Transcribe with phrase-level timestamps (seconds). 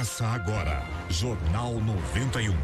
[0.00, 2.56] Começa agora, Jornal 91.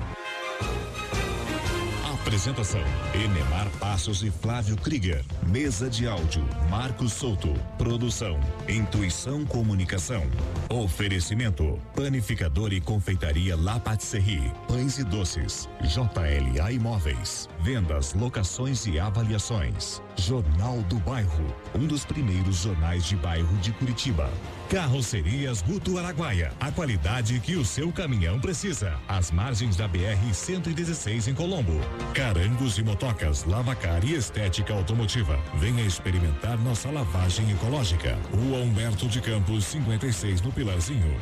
[2.14, 2.80] Apresentação:
[3.14, 5.22] Enemar Passos e Flávio Krieger.
[5.46, 7.52] Mesa de áudio: Marcos Souto.
[7.76, 10.22] Produção: Intuição Comunicação.
[10.70, 14.50] Oferecimento: Panificador e Confeitaria La Patisserie.
[14.66, 15.68] Pães e doces.
[15.82, 17.50] JLA Imóveis.
[17.66, 20.00] Vendas, locações e avaliações.
[20.16, 21.52] Jornal do Bairro.
[21.74, 24.30] Um dos primeiros jornais de bairro de Curitiba.
[24.70, 26.52] Carrocerias Guto Araguaia.
[26.60, 28.94] A qualidade que o seu caminhão precisa.
[29.08, 31.80] Às margens da BR 116 em Colombo.
[32.14, 35.36] Carangos e motocas, lavacar e estética automotiva.
[35.56, 38.16] Venha experimentar nossa lavagem ecológica.
[38.32, 41.18] Rua Humberto de Campos, 56 no Pilarzinho.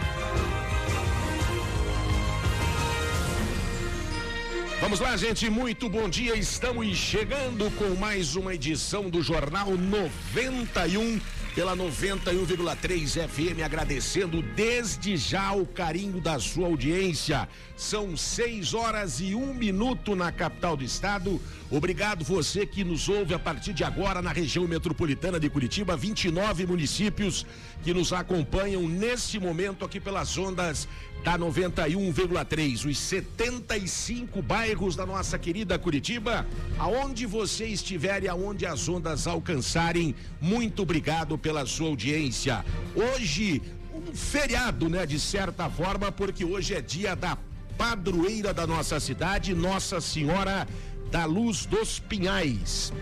[4.80, 6.36] Vamos lá, gente, muito bom dia.
[6.36, 11.20] Estamos chegando com mais uma edição do Jornal 91
[11.54, 17.48] pela 91,3 FM, agradecendo desde já o carinho da sua audiência.
[17.76, 21.40] São seis horas e um minuto na capital do estado.
[21.70, 26.66] Obrigado você que nos ouve a partir de agora na região metropolitana de Curitiba, 29
[26.66, 27.44] municípios
[27.82, 30.86] que nos acompanham nesse momento aqui pelas ondas
[31.24, 36.46] da 91,3, os 75 bairros da nossa querida Curitiba,
[36.78, 40.14] aonde você estiver e aonde as ondas alcançarem.
[40.40, 42.64] Muito obrigado pela sua audiência.
[42.94, 43.60] Hoje,
[43.92, 47.36] um feriado, né, de certa forma, porque hoje é dia da
[47.76, 50.66] padroeira da nossa cidade, Nossa Senhora
[51.10, 52.92] da Luz dos Pinhais.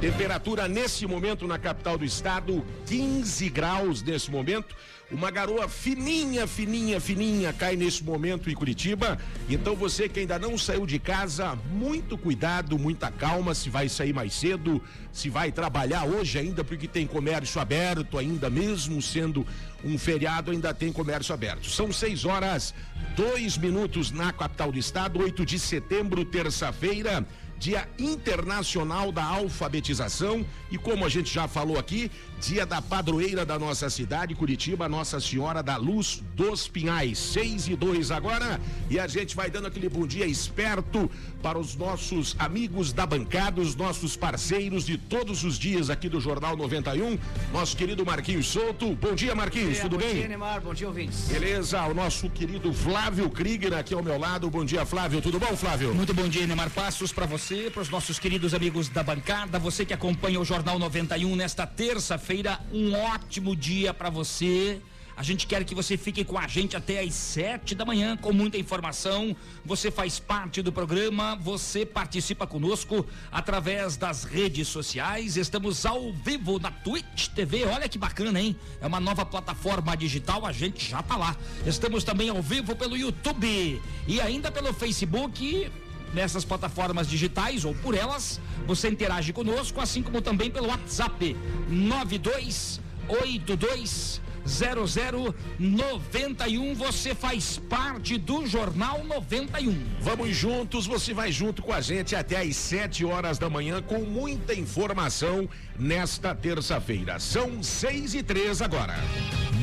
[0.00, 4.76] Temperatura nesse momento na capital do estado, 15 graus nesse momento.
[5.10, 9.18] Uma garoa fininha, fininha, fininha cai nesse momento em Curitiba.
[9.48, 14.12] Então você que ainda não saiu de casa, muito cuidado, muita calma, se vai sair
[14.12, 19.44] mais cedo, se vai trabalhar hoje ainda, porque tem comércio aberto ainda, mesmo sendo
[19.84, 21.68] um feriado, ainda tem comércio aberto.
[21.68, 22.72] São seis horas,
[23.16, 27.26] dois minutos na capital do estado, 8 de setembro, terça-feira.
[27.58, 32.10] Dia Internacional da Alfabetização e como a gente já falou aqui,
[32.40, 37.74] dia da padroeira da nossa cidade, Curitiba, Nossa Senhora da Luz dos Pinhais, seis e
[37.74, 41.10] dois agora e a gente vai dando aquele bom dia esperto
[41.42, 46.20] para os nossos amigos da bancada, os nossos parceiros de todos os dias aqui do
[46.20, 47.18] Jornal 91,
[47.52, 48.94] nosso querido Marquinhos Souto.
[48.94, 50.08] Bom dia, Marquinhos, dia, tudo bom bem?
[50.10, 51.28] Bom dia, Neymar, bom dia, ouvintes.
[51.28, 54.48] Beleza, o nosso querido Flávio Krieger aqui ao meu lado.
[54.48, 55.94] Bom dia, Flávio, tudo bom, Flávio?
[55.94, 59.58] Muito bom dia, Neymar Passos, para você você, para os nossos queridos amigos da bancada,
[59.58, 64.82] você que acompanha o Jornal 91 nesta terça-feira, um ótimo dia para você.
[65.16, 68.34] A gente quer que você fique com a gente até às sete da manhã com
[68.34, 69.34] muita informação.
[69.64, 75.38] Você faz parte do programa, você participa conosco através das redes sociais.
[75.38, 77.64] Estamos ao vivo na Twitch TV.
[77.64, 78.54] Olha que bacana, hein?
[78.78, 81.34] É uma nova plataforma digital, a gente já tá lá.
[81.64, 85.70] Estamos também ao vivo pelo YouTube e ainda pelo Facebook
[86.12, 91.36] nessas plataformas digitais ou por elas, você interage conosco, assim como também pelo WhatsApp
[91.68, 96.74] 9282 0091.
[96.74, 99.78] Você faz parte do Jornal 91.
[100.00, 104.00] Vamos juntos, você vai junto com a gente até às 7 horas da manhã com
[104.00, 105.48] muita informação
[105.78, 107.18] nesta terça-feira.
[107.18, 108.94] São 6 e 3 agora.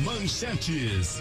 [0.04, 1.20] Manchetes.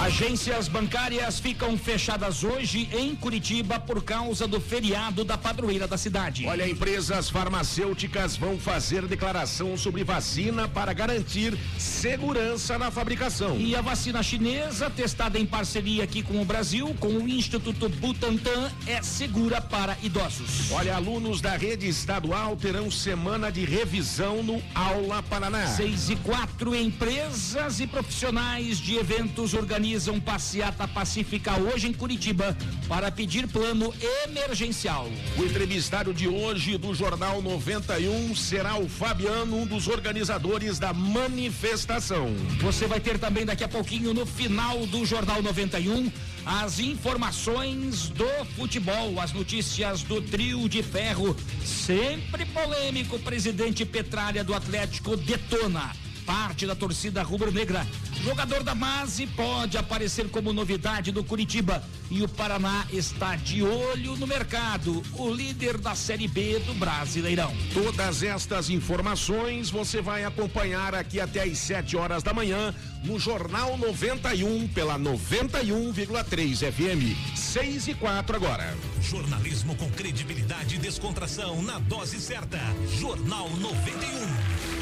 [0.00, 6.46] Agências bancárias ficam fechadas hoje em Curitiba por causa do feriado da padroeira da cidade.
[6.46, 13.58] Olha, empresas farmacêuticas vão fazer declaração sobre vacina para garantir segurança na fabricação.
[13.58, 18.72] E a vacina chinesa, testada em parceria aqui com o Brasil, com o Instituto Butantan,
[18.86, 20.70] é segura para idosos.
[20.70, 25.66] Olha, alunos da rede estadual terão semana de revisão no Aula Paraná.
[25.66, 32.56] Seis e quatro empresas e profissionais de eventos organizados organizam passeata pacífica hoje em Curitiba
[32.86, 33.92] para pedir plano
[34.24, 35.10] emergencial.
[35.36, 42.32] O entrevistado de hoje do Jornal 91 será o Fabiano, um dos organizadores da manifestação.
[42.60, 46.12] Você vai ter também daqui a pouquinho no final do Jornal 91
[46.46, 54.54] as informações do futebol, as notícias do trio de ferro, sempre polêmico, presidente Petralha do
[54.54, 55.90] Atlético detona
[56.30, 57.84] parte da torcida rubro-negra
[58.22, 64.14] Jogador da base pode aparecer como novidade do Curitiba e o Paraná está de olho
[64.16, 67.50] no mercado, o líder da Série B do Brasileirão.
[67.72, 72.74] Todas estas informações você vai acompanhar aqui até às 7 horas da manhã
[73.04, 77.36] no Jornal 91 pela 91,3 FM.
[77.36, 78.76] 6 e 4 agora.
[79.00, 82.58] Jornalismo com credibilidade e descontração na dose certa.
[82.98, 84.79] Jornal 91.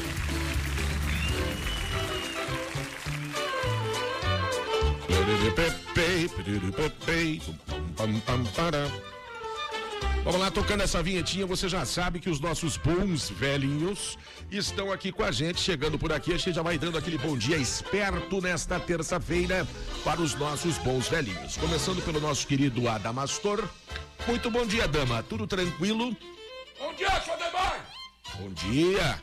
[10.23, 14.17] Vamos lá, tocando essa vinhetinha, você já sabe que os nossos bons velhinhos
[14.51, 16.33] estão aqui com a gente, chegando por aqui.
[16.33, 19.67] A gente já vai dando aquele bom dia esperto nesta terça-feira
[20.03, 21.57] para os nossos bons velhinhos.
[21.57, 23.67] Começando pelo nosso querido Adamastor.
[24.27, 25.23] Muito bom dia, dama.
[25.23, 26.15] Tudo tranquilo?
[26.77, 27.89] Bom dia, seu Demar.
[28.35, 29.21] Bom dia.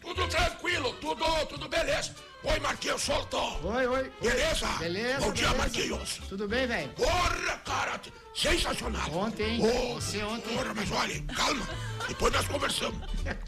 [0.00, 2.14] Tudo tranquilo, tudo, tudo beleza.
[2.42, 3.60] Oi, Marquinhos, soltou.
[3.64, 4.12] Oi, oi.
[4.20, 4.66] Beleza?
[4.78, 5.20] Beleza.
[5.20, 5.54] Bom dia, beleza.
[5.58, 6.20] Marquinhos.
[6.28, 6.88] Tudo bem, velho?
[6.90, 8.00] Porra, cara,
[8.34, 9.10] sensacional.
[9.12, 10.56] Ontem, Ô, você ontem.
[10.56, 11.68] Porra, mas olha, calma.
[12.08, 12.98] Depois nós conversamos.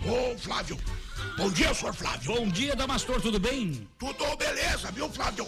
[0.06, 0.79] Ô, Flávio.
[1.39, 2.35] Bom dia, senhor Flávio.
[2.35, 3.89] Bom dia, Damastor, tudo bem?
[3.99, 5.47] Tudo beleza, viu, Flávio?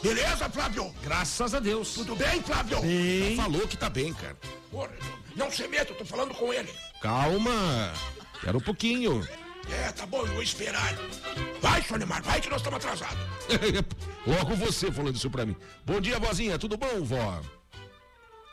[0.00, 0.94] Beleza, Flávio?
[1.02, 1.94] Graças a Deus.
[1.94, 2.78] Tudo bem, Flávio?
[2.78, 4.36] Já falou que tá bem, cara.
[4.70, 4.92] Porra,
[5.34, 6.72] não se meta, eu tô falando com ele.
[7.00, 7.92] Calma.
[8.34, 9.26] Espera um pouquinho.
[9.70, 10.94] É, tá bom, eu vou esperar.
[11.60, 13.18] Vai, Neymar, vai que nós estamos atrasados.
[14.26, 15.56] Logo você falando isso pra mim.
[15.84, 16.58] Bom dia, vozinha.
[16.58, 17.40] Tudo bom, vó?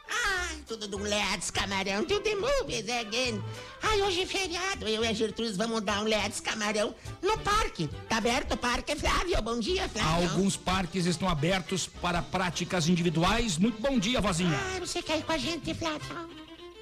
[0.09, 3.41] Ai, tudo do Let's Camarão, tudo the movies again.
[3.81, 7.89] Ai, hoje é feriado, eu e a Gertrudes vamos dar um Let's Camarão no parque.
[8.09, 9.41] Tá aberto o parque, Flávio?
[9.41, 10.29] Bom dia, Flávio.
[10.29, 13.57] Alguns parques estão abertos para práticas individuais.
[13.57, 14.57] Muito bom dia, vozinha.
[14.75, 16.29] Ah, você quer ir com a gente, Flávio?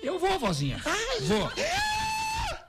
[0.02, 0.82] Eu vou, vozinha.
[0.86, 1.20] Ai.
[1.22, 1.52] Vou.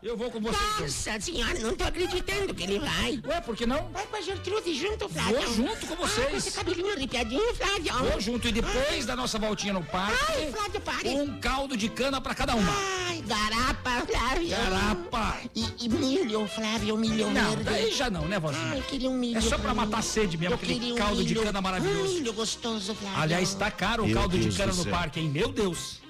[0.02, 0.56] Eu vou com você.
[0.56, 0.80] então.
[0.86, 3.20] Nossa senhora, não tô acreditando que ele vai.
[3.26, 3.90] Ué, por que não?
[3.92, 5.40] Vai com a Gertrude junto, Flávio.
[5.42, 6.26] Vou junto com vocês.
[6.26, 8.10] Ah, com esse cabelinho arrepiadinho, Flávio.
[8.10, 11.08] Vou junto e depois da nossa voltinha no Ai, parque, Flávio, pare.
[11.10, 12.72] um caldo de cana para cada uma.
[13.08, 14.48] Ai, garapa, Flávio.
[14.48, 15.38] Garapa.
[15.54, 17.64] E, e milho, Flávio, milho Não, verde.
[17.64, 18.76] daí já não, né, Ai, vozinha?
[18.76, 19.36] eu queria um milho.
[19.36, 21.60] É só pra matar a sede mesmo, Eu aquele queria um caldo de milho- cana
[21.60, 22.00] maravilhoso.
[22.10, 23.20] Um milho gostoso, Flávio.
[23.20, 25.28] Aliás, tá caro o caldo Deus de cana no parque, hein?
[25.28, 26.00] Meu Deus.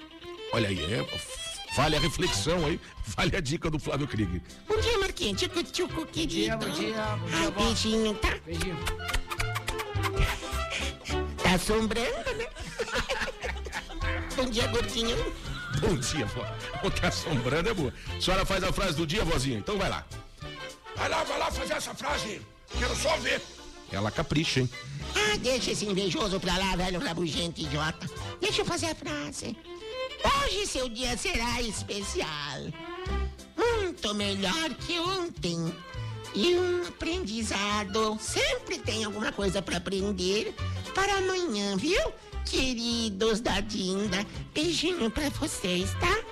[0.53, 1.40] Olha aí, é.
[1.75, 2.79] Vale a reflexão aí.
[3.15, 4.41] Vale a dica do Flávio Krieger.
[4.67, 5.41] Bom dia, Marquinhos.
[5.41, 6.57] Tchucu, tchucu, querido.
[6.57, 7.63] Bom dia, bom dia, Ai, vó.
[7.63, 8.37] beijinho, tá?
[8.45, 8.77] Beijinho.
[11.43, 12.45] Tá assombrando, né?
[14.37, 15.17] Bom dia, gordinho.
[15.81, 16.45] Bom dia, vó.
[16.83, 17.93] O tá assombrando é boa.
[18.15, 19.57] A senhora faz a frase do dia, vozinha?
[19.57, 20.05] Então vai lá.
[20.95, 22.41] Vai lá, vai lá fazer essa frase.
[22.79, 23.41] Quero só ver.
[23.91, 24.69] Ela capricha, hein?
[25.13, 28.09] Ah, deixa esse invejoso pra lá, velho rabugento idiota.
[28.39, 29.57] Deixa eu fazer a frase.
[30.23, 32.61] Hoje seu dia será especial.
[33.55, 35.73] Muito melhor que ontem.
[36.33, 38.17] E um aprendizado.
[38.19, 40.53] Sempre tem alguma coisa pra aprender
[40.93, 42.13] para amanhã, viu?
[42.45, 46.23] Queridos da Dinda, beijinho pra vocês, tá?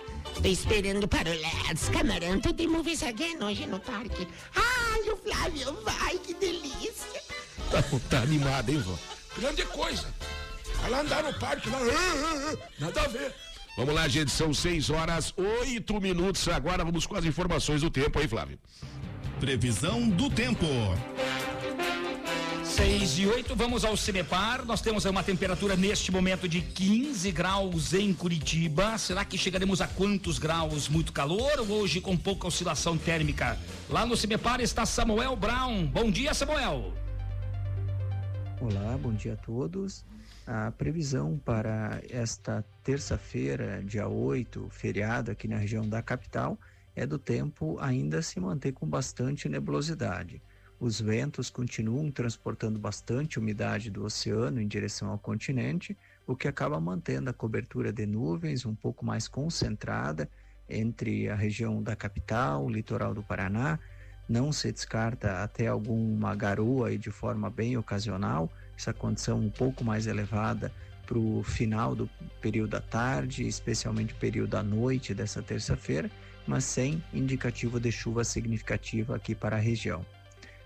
[0.41, 4.27] Tô esperando para o Let's Camarão the Movies Again hoje no parque.
[4.55, 7.21] Ai, o Flávio vai, que delícia.
[7.69, 8.97] Tá, tá animada, hein, vó?
[9.37, 10.13] Grande coisa.
[10.89, 11.77] Lá andar no parque lá.
[11.77, 13.35] ah, ah, ah, Nada a ver.
[13.77, 14.31] Vamos lá, gente.
[14.31, 16.47] São 6 horas, 8 minutos.
[16.47, 18.59] Agora vamos com as informações do tempo aí, Flávio.
[19.39, 20.65] Previsão do tempo.
[22.79, 24.63] 6 e 8, vamos ao Cinepar.
[24.65, 28.97] Nós temos uma temperatura neste momento de 15 graus em Curitiba.
[28.97, 30.87] Será que chegaremos a quantos graus?
[30.87, 33.57] Muito calor ou hoje com pouca oscilação térmica?
[33.89, 35.87] Lá no Cinepar está Samuel Brown.
[35.87, 36.93] Bom dia, Samuel.
[38.61, 40.05] Olá, bom dia a todos.
[40.51, 46.57] A previsão para esta terça-feira, dia 8, feriado aqui na região da capital,
[46.95, 50.41] é do tempo ainda se manter com bastante nebulosidade.
[50.79, 56.81] Os ventos continuam transportando bastante umidade do oceano em direção ao continente, o que acaba
[56.81, 60.27] mantendo a cobertura de nuvens um pouco mais concentrada
[60.67, 63.77] entre a região da capital, o litoral do Paraná.
[64.27, 69.83] Não se descarta até alguma garoa aí de forma bem ocasional, essa condição um pouco
[69.83, 70.71] mais elevada
[71.05, 72.09] para o final do
[72.39, 76.09] período da tarde, especialmente período da noite dessa terça-feira,
[76.47, 80.05] mas sem indicativo de chuva significativa aqui para a região.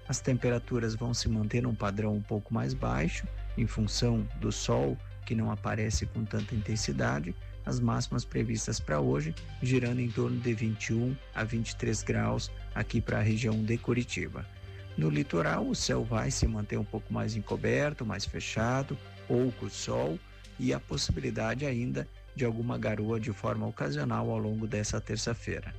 [0.08, 3.26] As temperaturas vão se manter num padrão um pouco mais baixo,
[3.58, 7.34] em função do sol que não aparece com tanta intensidade,
[7.66, 13.20] as máximas previstas para hoje girando em torno de 21 a 23 graus aqui para
[13.20, 14.46] a região de Curitiba.
[14.98, 18.98] No litoral, o céu vai se manter um pouco mais encoberto, mais fechado,
[19.28, 20.20] pouco sol
[20.60, 25.74] e a possibilidade ainda de alguma garoa de forma ocasional ao longo dessa terça-feira.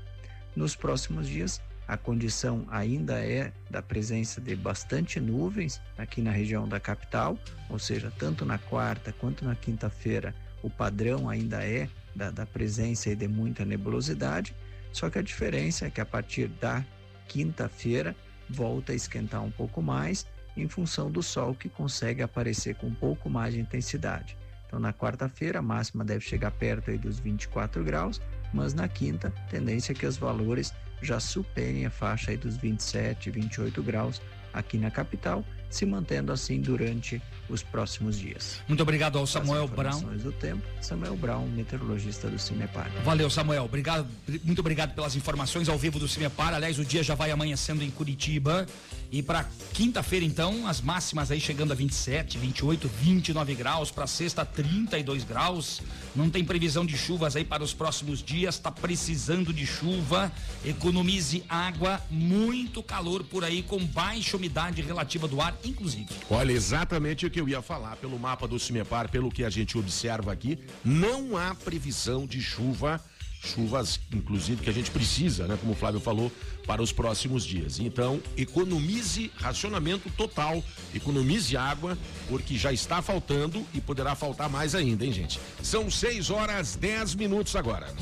[0.57, 6.67] Nos próximos dias, a condição ainda é da presença de bastante nuvens aqui na região
[6.67, 12.31] da capital, ou seja, tanto na quarta quanto na quinta-feira, o padrão ainda é da,
[12.31, 14.55] da presença de muita nebulosidade,
[14.93, 16.85] só que a diferença é que a partir da
[17.29, 18.17] quinta-feira
[18.49, 22.95] volta a esquentar um pouco mais em função do sol que consegue aparecer com um
[22.95, 24.37] pouco mais de intensidade.
[24.67, 28.21] Então, na quarta-feira, a máxima deve chegar perto dos 24 graus,
[28.53, 30.73] mas na quinta, tendência é que os valores
[31.03, 34.23] já superem a faixa dos 27, 28 graus
[34.53, 38.61] aqui na capital, se mantendo assim durante os próximos dias.
[38.69, 40.01] Muito obrigado ao Samuel Brown.
[40.17, 42.91] do tempo, Samuel Brown, meteorologista do Cimepar.
[43.05, 43.65] Valeu, Samuel.
[43.65, 44.07] Obrigado,
[44.45, 46.55] muito obrigado pelas informações ao vivo do Cimepar.
[46.55, 48.67] Aliás, o dia já vai amanhecendo em Curitiba.
[49.15, 53.89] E para quinta-feira, então, as máximas aí chegando a 27, 28, 29 graus.
[53.93, 55.81] Para sexta, 32 graus.
[56.17, 58.57] Não tem previsão de chuvas aí para os próximos dias.
[58.57, 60.33] Está precisando de chuva.
[60.65, 62.03] Economize água.
[62.11, 66.09] Muito calor por aí, com baixa umidade relativa do ar, inclusive.
[66.29, 67.95] Olha, exatamente o que eu ia falar.
[67.95, 73.01] Pelo mapa do Cimepar, pelo que a gente observa aqui, não há previsão de chuva
[73.45, 75.57] chuvas, inclusive, que a gente precisa, né?
[75.61, 76.33] Como o Flávio falou,
[76.67, 77.79] para os próximos dias.
[77.79, 80.63] Então, economize racionamento total,
[80.95, 81.97] economize água,
[82.29, 85.39] porque já está faltando e poderá faltar mais ainda, hein, gente?
[85.63, 87.93] São 6 horas 10 minutos agora.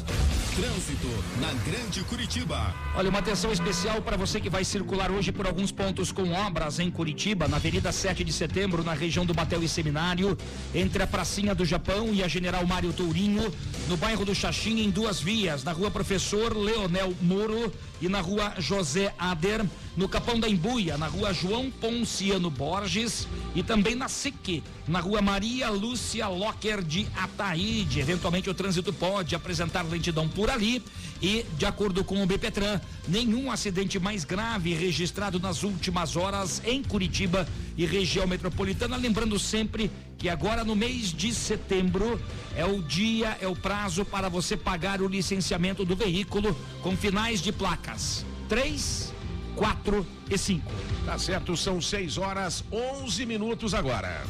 [0.54, 1.08] Trânsito
[1.40, 2.74] na Grande Curitiba.
[2.94, 6.78] Olha, uma atenção especial para você que vai circular hoje por alguns pontos com obras
[6.78, 10.36] em Curitiba, na Avenida 7 de Setembro, na região do Batel e Seminário,
[10.74, 13.50] entre a Pracinha do Japão e a General Mário Tourinho,
[13.88, 15.31] no bairro do Xaxim, em duas vias,
[15.64, 17.72] na rua Professor Leonel Moro
[18.02, 19.64] e na rua José Ader,
[19.96, 25.22] no Capão da Embuia, na rua João Ponciano Borges e também na SIC, na rua
[25.22, 28.00] Maria Lúcia Locker de Ataíde.
[28.00, 30.82] Eventualmente o trânsito pode apresentar lentidão por ali
[31.20, 36.82] e, de acordo com o BPTran, nenhum acidente mais grave registrado nas últimas horas em
[36.82, 38.96] Curitiba e região metropolitana.
[38.96, 42.20] Lembrando sempre que agora no mês de setembro
[42.56, 47.40] é o dia, é o prazo para você pagar o licenciamento do veículo com finais
[47.40, 47.52] de
[47.92, 49.12] placas 3,
[49.56, 50.72] 4 e 5.
[51.04, 54.24] Tá certo, são 6 horas 11 minutos agora.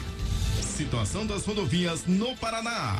[0.60, 2.98] Situação das rodovias no Paraná.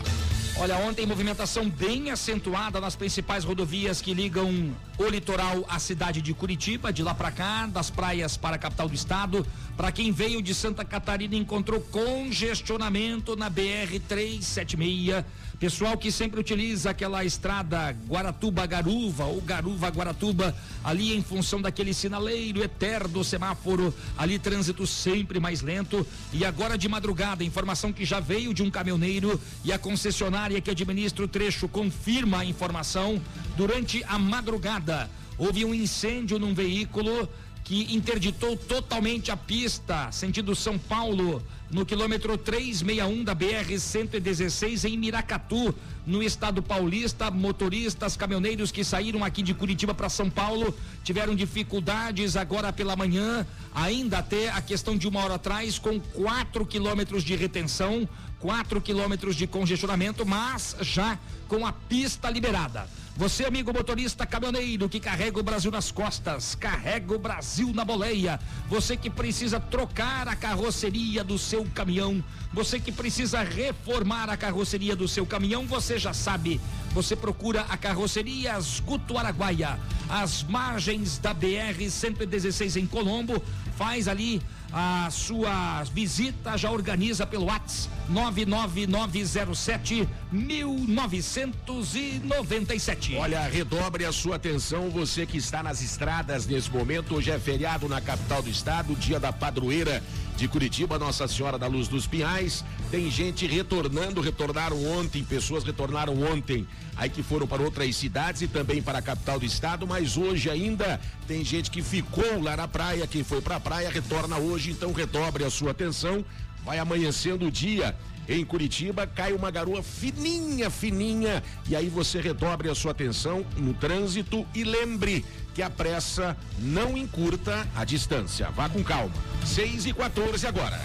[0.57, 6.35] Olha, ontem movimentação bem acentuada nas principais rodovias que ligam o litoral à cidade de
[6.35, 9.47] Curitiba, de lá para cá, das praias para a capital do estado.
[9.76, 15.25] Para quem veio de Santa Catarina, encontrou congestionamento na BR 376
[15.62, 20.52] Pessoal que sempre utiliza aquela estrada Guaratuba-Garuva ou Garuva-Guaratuba,
[20.83, 26.04] ali em função daquele sinaleiro eterno semáforo, ali trânsito sempre mais lento.
[26.33, 30.69] E agora de madrugada, informação que já veio de um caminhoneiro e a concessionária que
[30.69, 33.23] administra o trecho confirma a informação.
[33.57, 37.28] Durante a madrugada, houve um incêndio num veículo
[37.62, 41.40] que interditou totalmente a pista, sentido São Paulo,
[41.73, 45.75] no quilômetro 361 da BR 116 em Miracatu,
[46.07, 47.31] no estado paulista.
[47.31, 53.47] Motoristas, caminhoneiros que saíram aqui de Curitiba para São Paulo tiveram dificuldades agora pela manhã,
[53.75, 58.07] ainda até a questão de uma hora atrás, com 4 quilômetros de retenção,
[58.42, 62.88] 4 quilômetros de congestionamento, mas já com a pista liberada.
[63.16, 68.40] Você, amigo motorista caminhoneiro que carrega o Brasil nas costas, carrega o Brasil na boleia.
[68.68, 74.96] Você que precisa trocar a carroceria do seu caminhão, você que precisa reformar a carroceria
[74.96, 76.61] do seu caminhão, você já sabe.
[76.94, 83.40] Você procura a carroceria Guto Araguaia, às margens da BR 116 em Colombo,
[83.76, 93.16] faz ali a sua visita, já organiza pelo WhatsApp 99907 1997.
[93.16, 97.14] Olha, redobre a sua atenção, você que está nas estradas nesse momento.
[97.14, 100.02] Hoje é feriado na capital do estado, dia da padroeira
[100.37, 102.64] de Curitiba, Nossa Senhora da Luz dos Pinhais.
[102.90, 106.66] Tem gente retornando, retornaram ontem, pessoas retornaram ontem,
[106.97, 110.50] aí que foram para outras cidades e também para a capital do estado, mas hoje
[110.50, 114.71] ainda tem gente que ficou lá na praia, quem foi para a praia retorna hoje,
[114.71, 116.25] então redobre a sua atenção.
[116.64, 117.97] Vai amanhecendo o dia
[118.28, 123.75] em Curitiba, cai uma garoa fininha, fininha, e aí você redobre a sua atenção no
[123.75, 128.50] trânsito e lembre que a pressa não encurta a distância.
[128.50, 129.14] Vá com calma.
[129.45, 130.81] 6 e 14 agora.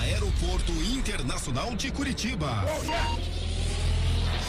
[0.00, 2.64] Aeroporto Internacional de Curitiba.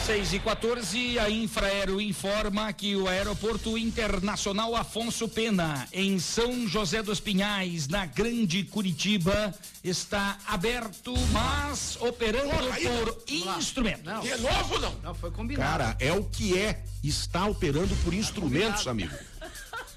[0.06, 7.02] 6 e 14, a Infraero informa que o Aeroporto Internacional Afonso Pena, em São José
[7.02, 14.04] dos Pinhais, na Grande Curitiba, está aberto, mas operando Porra, por instrumento.
[14.04, 14.20] Não.
[14.20, 14.94] De novo, não?
[15.02, 15.70] Não, foi combinado.
[15.70, 16.84] Cara, é o que é.
[17.02, 19.16] Está operando por instrumentos, amigo.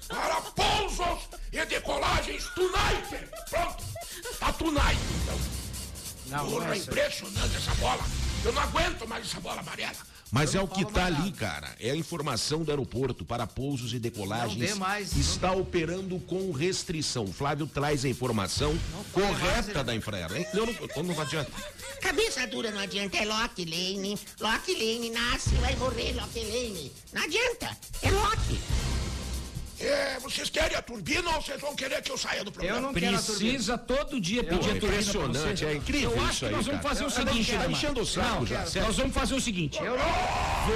[0.08, 3.28] Para, pousos e decolagens tonight.
[3.50, 3.84] Pronto.
[4.40, 5.38] Tá tonight, então.
[6.28, 8.27] Não, não Porra, é impressionante essa bola.
[8.44, 9.96] Eu não aguento mais essa bola amarela.
[10.30, 11.36] Mas é o que tá mais ali, nada.
[11.38, 11.76] cara.
[11.80, 14.70] É a informação do aeroporto para pousos e decolagens.
[14.72, 15.16] Não mais.
[15.16, 17.24] Está operando com restrição.
[17.24, 20.34] O Flávio traz a informação mais, correta ele- da Infraero.
[20.52, 21.50] Não, não, não adianta.
[22.02, 24.18] Cabeça dura não adianta, é Loki Lane.
[24.38, 26.92] Loki Lane nasce, vai morrer Loki Lane.
[27.12, 28.60] Não adianta, é Loki.
[29.80, 32.78] É, vocês querem a turbina ou vocês vão querer que eu saia do programa?
[32.78, 33.50] Eu não quero a turbina.
[33.52, 36.66] Precisa todo dia pedir a turbina impressionante, é incrível Eu acho isso que aí, nós
[36.66, 37.70] vamos fazer o Eu- eu seguinte, Dama.
[37.70, 38.64] enchendo o saco já.
[38.82, 39.78] Nós vamos fazer o seguinte.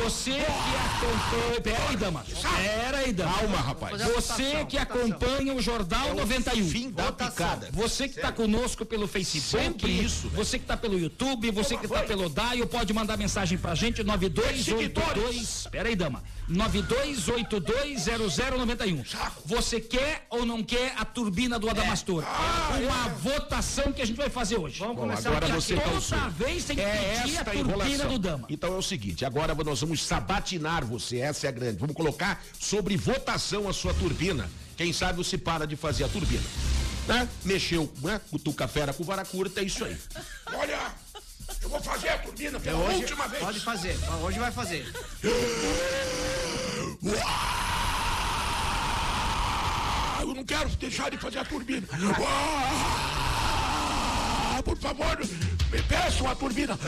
[0.04, 1.60] Você que acompanha.
[1.62, 2.24] Pera aí, Dama.
[2.56, 3.32] Pera aí, Dama.
[3.38, 3.92] Calma, rapaz.
[4.02, 5.02] Você votação, que votação.
[5.02, 6.68] acompanha o Jornal 91.
[6.68, 7.32] Fim da Votação.
[7.32, 7.68] picada.
[7.72, 11.86] Você que está conosco pelo Facebook, Sempre isso, você que está pelo YouTube, você que
[11.86, 14.64] está pelo Daio, pode mandar mensagem pra gente, 9282.
[14.64, 15.68] Seguidores.
[15.70, 16.22] Pera aí, dama.
[16.50, 19.04] 92820091.
[19.44, 22.24] Você quer ou não quer a turbina do Adamastor?
[22.24, 24.78] É uma votação que a gente vai fazer hoje.
[24.78, 26.30] Vamos Bom, começar agora você Toda cansou.
[26.30, 28.08] vez tem que É pedir a turbina enrolação.
[28.08, 28.46] do dama.
[28.48, 31.78] Então é o seguinte, agora nós vamos sabatinar você, essa é a grande.
[31.78, 34.50] Vamos colocar sobre votação a sua turbina.
[34.76, 36.42] Quem sabe você para de fazer a turbina.
[37.06, 37.28] Né?
[37.44, 38.20] Mexeu, né?
[38.30, 39.96] Cutuca a fera com vara curta, é isso aí.
[40.54, 40.78] Olha,
[41.62, 43.42] eu vou fazer a turbina pela Hoje, última vez.
[43.42, 43.98] Pode fazer.
[44.22, 44.86] Hoje vai fazer.
[47.04, 47.08] Ah,
[50.20, 51.84] eu não quero deixar de fazer a turbina.
[54.56, 56.78] Ah, por favor, me peçam a turbina.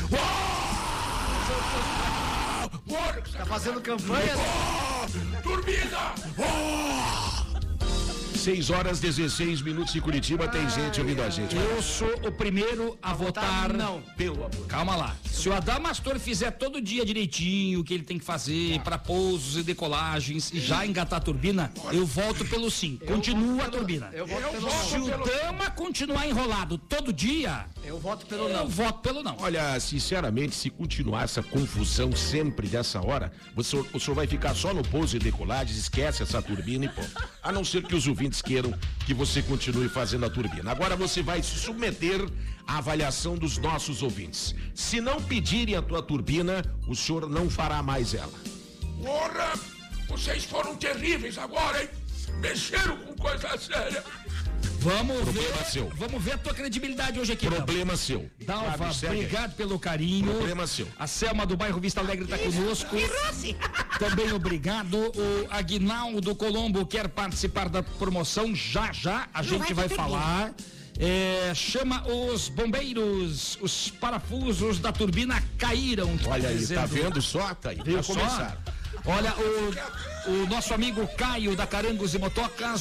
[2.86, 4.34] Bora, que Tá fazendo campanha?
[4.38, 5.06] Ah,
[5.42, 6.14] turbina!
[6.38, 7.42] Ah!
[8.36, 11.56] 6 horas 16 minutos em Curitiba, tem gente ouvindo a gente.
[11.56, 13.72] Eu sou o primeiro a votar.
[13.72, 14.02] não.
[14.18, 14.66] Pelo amor.
[14.68, 15.16] Calma lá.
[15.44, 19.58] Se o Adamastor fizer todo dia direitinho o que ele tem que fazer para pousos
[19.58, 22.98] e decolagens e já engatar a turbina, eu volto pelo sim.
[23.06, 24.08] Continua a turbina.
[24.14, 25.20] Eu voto pelo Se não.
[25.20, 28.66] o Dama continuar enrolado todo dia, Eu voto pelo eu não.
[28.66, 29.36] voto pelo não.
[29.38, 34.72] Olha, sinceramente, se continuar essa confusão sempre dessa hora, você, o senhor vai ficar só
[34.72, 37.02] no pouso e decolagens, esquece essa turbina e pô.
[37.42, 38.72] A não ser que os ouvintes queiram
[39.04, 40.70] que você continue fazendo a turbina.
[40.70, 42.26] Agora você vai se submeter
[42.66, 44.54] à avaliação dos nossos ouvintes.
[44.74, 48.32] Se não pedirem a tua turbina, o senhor não fará mais ela.
[49.02, 49.52] Porra,
[50.08, 51.88] vocês foram terríveis agora, hein?
[52.40, 54.02] Mexeram com coisa séria.
[54.80, 55.88] Vamos Problema ver, seu.
[55.96, 57.46] vamos ver a tua credibilidade hoje aqui.
[57.46, 58.28] Problema seu.
[58.44, 59.18] Dalva, Flávio, segue aí.
[59.24, 60.30] obrigado pelo carinho.
[60.34, 60.86] Problema seu.
[60.98, 62.94] A Selma do bairro Vista Alegre está conosco.
[63.26, 63.56] Rossi.
[63.98, 64.94] Também obrigado.
[64.98, 68.54] O Aguinaldo Colombo quer participar da promoção.
[68.54, 70.54] Já, já a gente vai vai falar.
[70.98, 73.58] É, chama os bombeiros.
[73.60, 76.16] Os parafusos da turbina caíram.
[76.26, 76.86] Olha aí, tá dizendo.
[76.86, 77.54] vendo só?
[77.54, 77.80] Tá aí.
[77.84, 78.14] Viu só?
[78.14, 78.58] começaram.
[79.06, 82.80] Olha, o, o nosso amigo Caio da Carangos e Vão Motocas.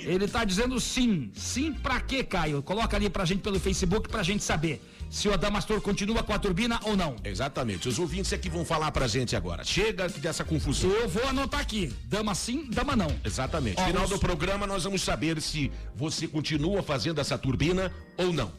[0.00, 1.30] Ele tá dizendo sim.
[1.34, 2.62] Sim pra quê, Caio?
[2.62, 6.38] Coloca ali pra gente pelo Facebook pra gente saber se o Adamastor continua com a
[6.38, 7.16] turbina ou não.
[7.24, 7.88] Exatamente.
[7.88, 9.64] Os ouvintes é que vão falar pra gente agora.
[9.64, 10.90] Chega dessa confusão.
[10.90, 11.92] Eu vou anotar aqui.
[12.04, 13.08] Dama sim, dama não.
[13.24, 13.80] Exatamente.
[13.80, 18.32] Ó, Final os- do programa nós vamos saber se você continua fazendo essa turbina ou
[18.32, 18.52] não.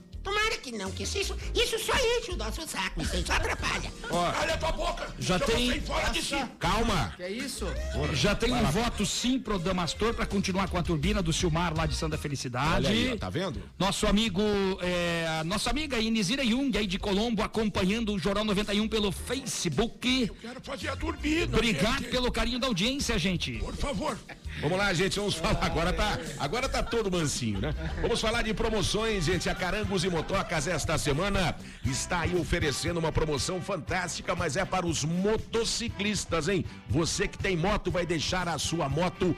[0.61, 3.91] Que não, que isso, isso só enche o nosso saco, isso aí só atrapalha.
[4.11, 5.13] Olha a tua boca.
[5.17, 6.35] Já eu tem- fora de si.
[6.59, 7.13] Calma.
[7.15, 7.65] Que é isso?
[8.13, 11.85] Já tem um voto sim pro Damastor pra continuar com a turbina do Silmar lá
[11.85, 12.87] de Santa Felicidade.
[12.87, 13.61] Olha aí, ó, tá vendo?
[13.77, 14.41] Nosso amigo,
[14.81, 20.29] é, nossa amiga Inisira Jung aí de Colombo acompanhando o Jornal 91 pelo Facebook.
[20.41, 21.55] Quero fazer a turbina.
[21.55, 22.11] Obrigado gente.
[22.11, 23.53] pelo carinho da audiência, gente.
[23.53, 24.17] Por favor.
[24.61, 25.63] Vamos lá, gente, vamos falar.
[25.63, 27.73] Agora tá, agora tá todo mansinho, né?
[28.01, 29.49] Vamos falar de promoções, gente.
[29.49, 34.85] A Carangos e Motocas esta semana está aí oferecendo uma promoção fantástica, mas é para
[34.85, 36.65] os motociclistas, hein?
[36.89, 39.35] Você que tem moto vai deixar a sua moto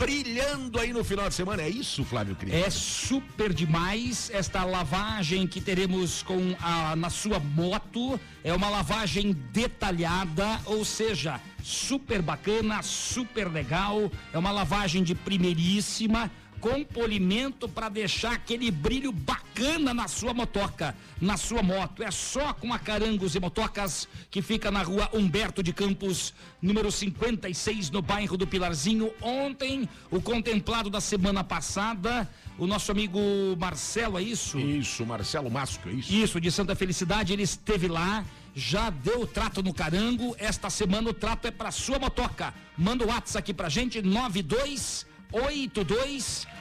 [0.00, 1.62] brilhando aí no final de semana.
[1.62, 2.54] É isso, Flávio Cris?
[2.54, 8.18] É super demais esta lavagem que teremos com a, na sua moto.
[8.42, 11.38] É uma lavagem detalhada, ou seja,
[11.70, 14.10] super bacana, super legal.
[14.32, 16.30] É uma lavagem de primeiríssima.
[16.60, 22.02] Com polimento para deixar aquele brilho bacana na sua motoca, na sua moto.
[22.02, 26.92] É só com a Carangos e Motocas, que fica na rua Humberto de Campos, número
[26.92, 29.10] 56, no bairro do Pilarzinho.
[29.22, 32.28] Ontem, o contemplado da semana passada,
[32.58, 33.18] o nosso amigo
[33.58, 34.58] Marcelo, é isso?
[34.58, 36.12] Isso, Marcelo Masco, é isso?
[36.12, 38.22] Isso, de Santa Felicidade, ele esteve lá,
[38.54, 40.34] já deu o trato no carango.
[40.38, 42.54] Esta semana o trato é para sua motoca.
[42.76, 45.06] Manda o WhatsApp aqui pra gente, 92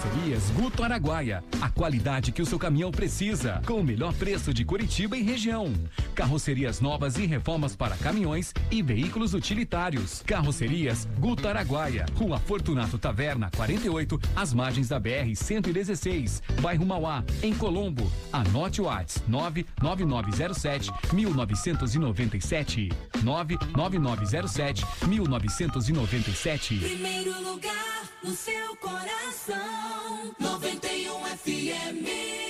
[0.00, 1.44] Carrocerias Guto Araguaia.
[1.60, 5.72] A qualidade que o seu caminhão precisa, com o melhor preço de Curitiba e região.
[6.20, 10.22] Carrocerias novas e reformas para caminhões e veículos utilitários.
[10.26, 12.04] Carrocerias Guto Araguaia.
[12.14, 18.12] Rua Fortunato Taverna, 48, às margens da BR 116, bairro Mauá, em Colombo.
[18.30, 22.90] Anote o WhatsApp 99907 1997.
[23.22, 26.78] 99907 1997.
[26.80, 29.56] Primeiro lugar no seu coração.
[30.38, 32.49] 91 FM.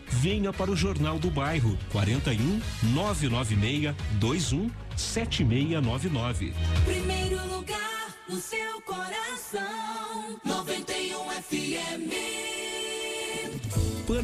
[0.11, 2.61] Venha para o Jornal do Bairro 41
[2.93, 6.53] 996 21 7699.
[6.85, 9.90] Primeiro lugar no seu coração.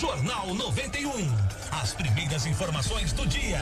[0.00, 1.10] Jornal 91.
[1.70, 3.60] As primeiras informações do dia.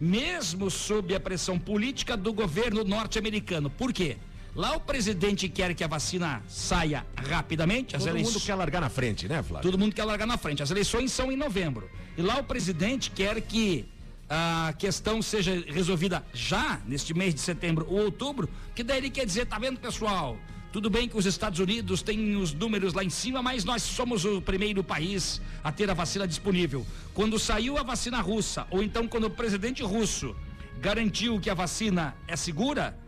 [0.01, 3.69] mesmo sob a pressão política do governo norte-americano.
[3.69, 4.17] Por quê?
[4.57, 7.95] Lá o presidente quer que a vacina saia rapidamente.
[7.95, 8.33] As Todo eleições...
[8.33, 9.71] mundo quer largar na frente, né, Flávio?
[9.71, 10.63] Todo mundo quer largar na frente.
[10.63, 11.91] As eleições são em novembro.
[12.17, 13.87] E lá o presidente quer que
[14.31, 19.27] a questão seja resolvida já, neste mês de setembro ou outubro, que daí ele quer
[19.27, 20.39] dizer, tá vendo, pessoal?
[20.73, 24.25] Tudo bem que os Estados Unidos têm os números lá em cima, mas nós somos
[24.25, 26.87] o primeiro país a ter a vacina disponível.
[27.13, 30.35] Quando saiu a vacina russa, ou então quando o presidente russo
[30.81, 32.99] garantiu que a vacina é segura,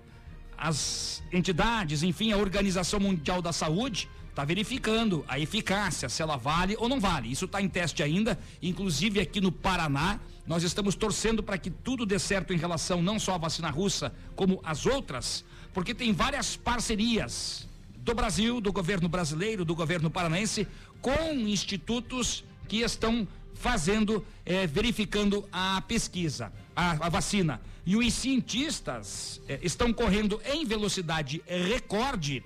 [0.59, 6.77] as entidades, enfim, a Organização Mundial da Saúde está verificando a eficácia, se ela vale
[6.79, 7.31] ou não vale.
[7.31, 10.21] Isso está em teste ainda, inclusive aqui no Paraná.
[10.47, 14.12] Nós estamos torcendo para que tudo dê certo em relação não só à vacina russa,
[14.35, 15.44] como às outras,
[15.75, 17.68] porque tem várias parcerias
[17.99, 20.66] do Brasil, do governo brasileiro, do governo paranaense,
[21.01, 27.61] com institutos que estão fazendo, eh, verificando a pesquisa, a, a vacina.
[27.88, 32.44] E os cientistas eh, estão correndo em velocidade recorde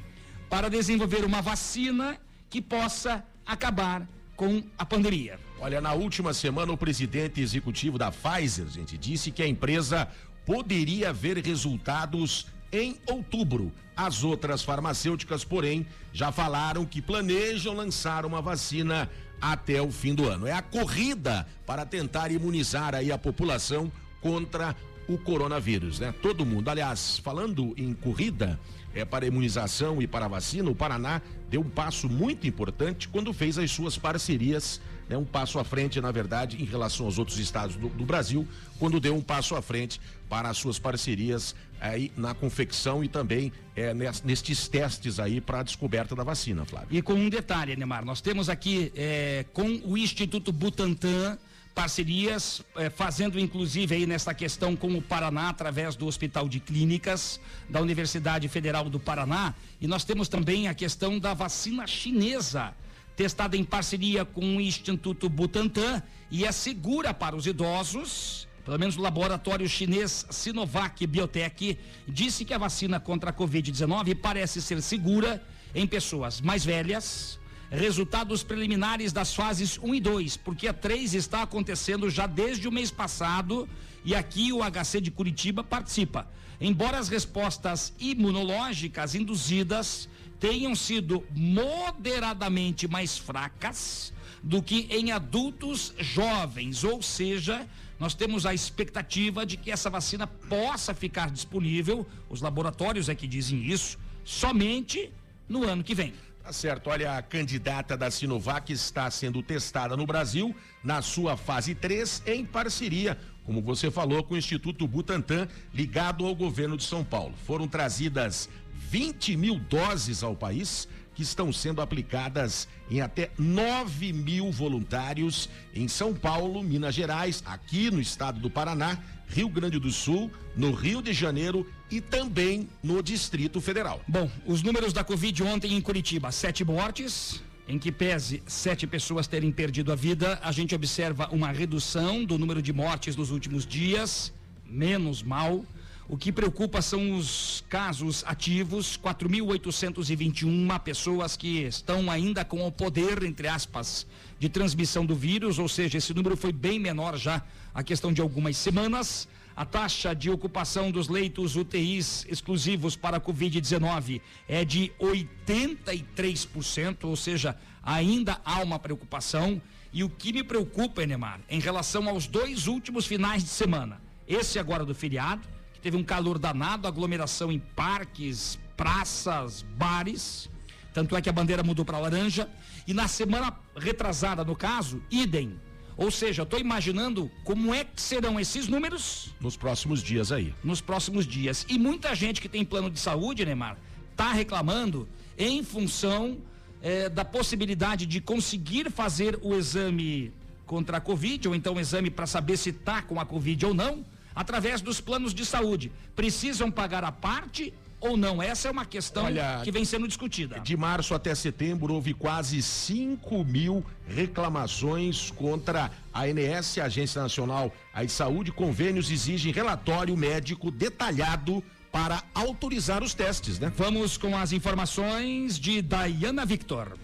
[0.49, 2.17] para desenvolver uma vacina
[2.49, 5.41] que possa acabar com a pandemia.
[5.59, 10.09] Olha, na última semana, o presidente executivo da Pfizer, gente, disse que a empresa
[10.47, 13.73] poderia ver resultados em outubro.
[13.97, 20.29] As outras farmacêuticas, porém, já falaram que planejam lançar uma vacina até o fim do
[20.29, 20.47] ano.
[20.47, 24.77] É a corrida para tentar imunizar aí a população contra
[25.09, 26.15] o coronavírus, né?
[26.23, 26.69] Todo mundo.
[26.69, 28.59] Aliás, falando em corrida,
[28.95, 33.59] é para imunização e para vacina, o Paraná deu um passo muito importante quando fez
[33.59, 35.17] as suas parcerias, né?
[35.17, 38.47] Um passo à frente, na verdade, em relação aos outros estados do, do Brasil,
[38.79, 43.53] quando deu um passo à frente para as suas parcerias aí na confecção e também
[43.75, 43.93] é,
[44.25, 46.89] nestes testes aí para a descoberta da vacina, Flávio.
[46.91, 51.37] E com um detalhe, Neymar, nós temos aqui é, com o Instituto Butantan
[51.75, 57.41] parcerias, eh, fazendo inclusive aí nessa questão com o Paraná, através do Hospital de Clínicas
[57.69, 59.55] da Universidade Federal do Paraná.
[59.81, 62.75] E nós temos também a questão da vacina chinesa,
[63.17, 68.49] testada em parceria com o Instituto Butantan e é segura para os idosos.
[68.65, 74.63] Pelo menos o laboratório chinês Sinovac Biotech disse que a vacina contra a Covid-19 parece
[74.63, 77.41] ser segura em pessoas mais velhas,
[77.73, 82.73] resultados preliminares das fases 1 e 2, porque a 3 está acontecendo já desde o
[82.73, 83.67] mês passado
[84.05, 86.29] e aqui o HC de Curitiba participa.
[86.61, 90.07] Embora as respostas imunológicas induzidas
[90.39, 97.67] tenham sido moderadamente mais fracas do que em adultos jovens, ou seja,
[97.99, 103.27] nós temos a expectativa de que essa vacina possa ficar disponível, os laboratórios é que
[103.27, 105.11] dizem isso, somente
[105.49, 106.13] no ano que vem.
[106.43, 110.53] Tá certo, olha, a candidata da Sinovac está sendo testada no Brasil
[110.83, 116.35] na sua fase 3 em parceria, como você falou, com o Instituto Butantan, ligado ao
[116.35, 117.33] governo de São Paulo.
[117.47, 124.51] Foram trazidas 20 mil doses ao país que estão sendo aplicadas em até 9 mil
[124.51, 128.99] voluntários em São Paulo, Minas Gerais, aqui no estado do Paraná,
[129.33, 134.03] Rio Grande do Sul, no Rio de Janeiro e também no Distrito Federal.
[134.07, 137.43] Bom, os números da Covid ontem em Curitiba: sete mortes.
[137.67, 142.37] Em que pese sete pessoas terem perdido a vida, a gente observa uma redução do
[142.37, 144.35] número de mortes nos últimos dias,
[144.67, 145.65] menos mal.
[146.13, 153.23] O que preocupa são os casos ativos, 4.821 pessoas que estão ainda com o poder,
[153.23, 154.07] entre aspas,
[154.39, 158.21] de transmissão do vírus, ou seja, esse número foi bem menor já a questão de
[158.21, 159.27] algumas semanas.
[159.57, 167.17] A taxa de ocupação dos leitos UTIs exclusivos para a Covid-19 é de 83%, ou
[167.17, 169.63] seja, ainda há uma preocupação.
[169.91, 173.99] E o que me preocupa, Enemar, em relação aos dois últimos finais de semana,
[174.29, 175.49] esse agora do feriado,
[175.83, 180.49] teve um calor danado, aglomeração em parques, praças, bares.
[180.95, 182.49] Tanto é que a bandeira mudou para laranja.
[182.87, 185.59] E na semana retrasada, no caso, idem
[185.97, 190.55] ou seja, estou imaginando como é que serão esses números nos próximos dias aí.
[190.65, 191.67] Nos próximos dias.
[191.69, 193.77] E muita gente que tem plano de saúde, Neymar,
[194.11, 196.39] está reclamando em função
[196.83, 200.33] eh, da possibilidade de conseguir fazer o exame
[200.67, 203.75] contra a Covid, ou então o exame para saber se está com a Covid ou
[203.75, 205.93] não, através dos planos de saúde.
[206.15, 208.43] Precisam pagar a parte ou não?
[208.43, 210.59] Essa é uma questão Olha, que vem sendo discutida.
[210.61, 217.73] De março até setembro, houve quase 5 mil reclamações contra a ANS, a Agência Nacional
[217.97, 218.51] de Saúde.
[218.51, 223.73] Convênios exigem relatório médico detalhado para autorizar os testes, né?
[223.77, 226.97] Vamos com as informações de Dayana Victor.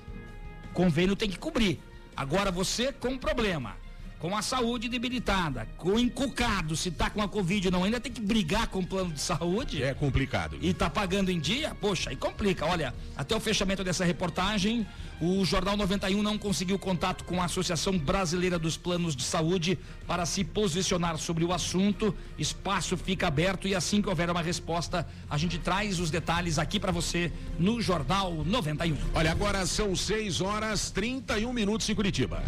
[0.74, 1.80] convênio tem que cobrir.
[2.16, 3.76] Agora você com problema,
[4.20, 8.22] com a saúde debilitada, com encucado, se tá com a Covid não, ainda tem que
[8.22, 9.84] brigar com o plano de saúde.
[9.84, 10.58] É complicado.
[10.62, 11.76] E tá pagando em dia?
[11.76, 12.66] Poxa, aí complica.
[12.66, 14.88] Olha, até o fechamento dessa reportagem,
[15.24, 20.26] o Jornal 91 não conseguiu contato com a Associação Brasileira dos Planos de Saúde para
[20.26, 22.14] se posicionar sobre o assunto.
[22.38, 26.78] Espaço fica aberto e assim que houver uma resposta, a gente traz os detalhes aqui
[26.78, 28.98] para você no Jornal 91.
[29.14, 32.44] Olha, agora são 6 horas 31 minutos em Curitiba.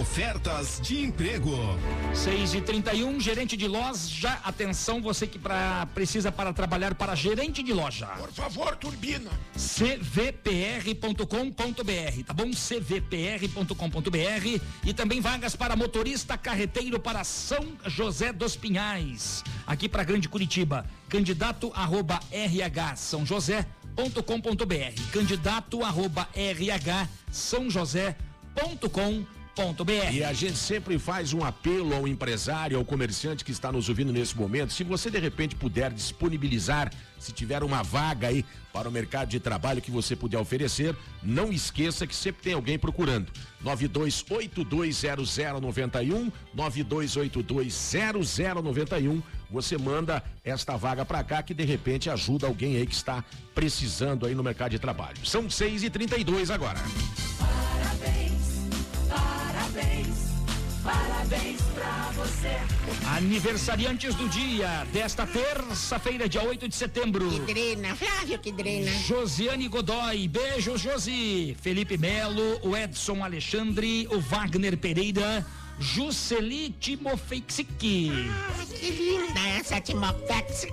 [0.00, 1.54] Ofertas de emprego.
[2.14, 4.38] 6 e 31 gerente de loja.
[4.42, 8.06] Atenção, você que pra, precisa para trabalhar para gerente de loja.
[8.06, 9.30] Por favor, turbina.
[9.54, 11.22] cvpr.com.br,
[12.26, 12.50] tá bom?
[12.52, 13.72] cvpr.com.br
[14.84, 20.84] e também vagas para motorista carreteiro para São José dos Pinhais, aqui para Grande Curitiba.
[21.08, 25.12] Candidato arroba RH São José.com.br.
[25.12, 29.41] Candidato arroba RH São José.com.br.
[30.10, 34.12] E a gente sempre faz um apelo ao empresário, ao comerciante que está nos ouvindo
[34.12, 34.72] nesse momento.
[34.72, 39.38] Se você de repente puder disponibilizar, se tiver uma vaga aí para o mercado de
[39.38, 43.30] trabalho que você puder oferecer, não esqueça que sempre tem alguém procurando.
[43.62, 49.22] 92820091, 92820091.
[49.50, 53.22] Você manda esta vaga para cá que de repente ajuda alguém aí que está
[53.54, 55.26] precisando aí no mercado de trabalho.
[55.26, 56.80] São 6 e 32 agora.
[59.72, 60.16] Parabéns,
[60.84, 62.58] parabéns pra você.
[63.16, 67.30] Aniversariantes do dia desta terça-feira, dia 8 de setembro.
[67.30, 68.90] Que drena, Flávio, que drena.
[68.90, 71.56] Josiane Godoy, beijo Josi.
[71.62, 75.46] Felipe Melo, o Edson Alexandre, o Wagner Pereira,
[75.80, 78.10] Jusceli Timofeixic.
[78.12, 80.66] Ah, que linda essa Timofex.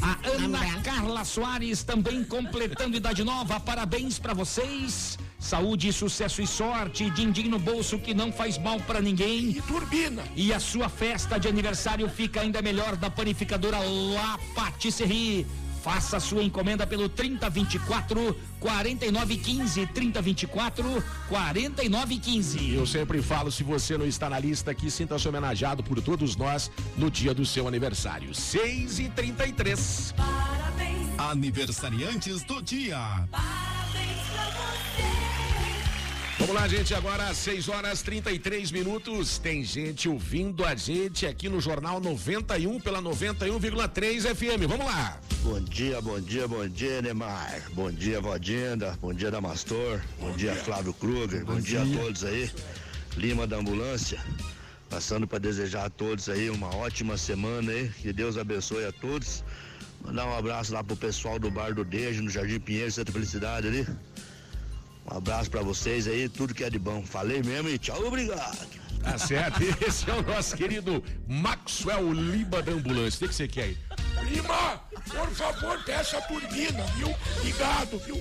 [0.00, 3.60] A Ana Carla Soares também completando idade nova.
[3.60, 5.16] Parabéns pra vocês.
[5.42, 7.10] Saúde, sucesso e sorte.
[7.10, 9.50] Din-din no bolso que não faz mal pra ninguém.
[9.50, 10.22] E turbina.
[10.36, 15.44] E a sua festa de aniversário fica ainda melhor da panificadora La Patisserie.
[15.82, 22.74] Faça sua encomenda pelo 3024 4915 3024 4915.
[22.74, 26.70] Eu sempre falo, se você não está na lista aqui, sinta-se homenageado por todos nós
[26.96, 28.32] no dia do seu aniversário.
[28.34, 32.96] 6 e 33 Parabéns, Aniversariantes do dia.
[33.30, 35.41] parabéns pra você.
[36.38, 39.38] Vamos lá, gente, agora 6 horas 33 minutos.
[39.38, 44.66] Tem gente ouvindo a gente aqui no Jornal 91 pela 91,3 FM.
[44.66, 45.20] Vamos lá.
[45.42, 47.62] Bom dia, bom dia, bom dia, Neymar.
[47.74, 48.98] Bom dia, Vodinda.
[49.00, 50.00] Bom dia, Damastor.
[50.18, 51.44] Bom, dia, Flávio Kruger.
[51.44, 51.82] Bom, dia.
[51.82, 52.50] a todos aí.
[53.16, 54.18] Lima da Ambulância.
[54.88, 57.90] Passando para desejar a todos aí uma ótima semana aí.
[58.00, 59.44] Que Deus abençoe a todos.
[60.04, 63.68] Mandar um abraço lá pro pessoal do Bar do Dejo, no Jardim Pinheiro, Santa Felicidade
[63.68, 63.86] ali.
[65.10, 67.02] Um abraço para vocês aí, tudo que é de bom.
[67.04, 68.66] Falei mesmo e tchau, obrigado.
[69.02, 69.60] Tá certo?
[69.84, 73.16] Esse é o nosso querido Maxwell Lima da Ambulância.
[73.16, 73.78] O que que você quer aí?
[74.30, 77.14] Lima, por favor, peça a turbina, viu?
[77.38, 78.20] Obrigado, viu?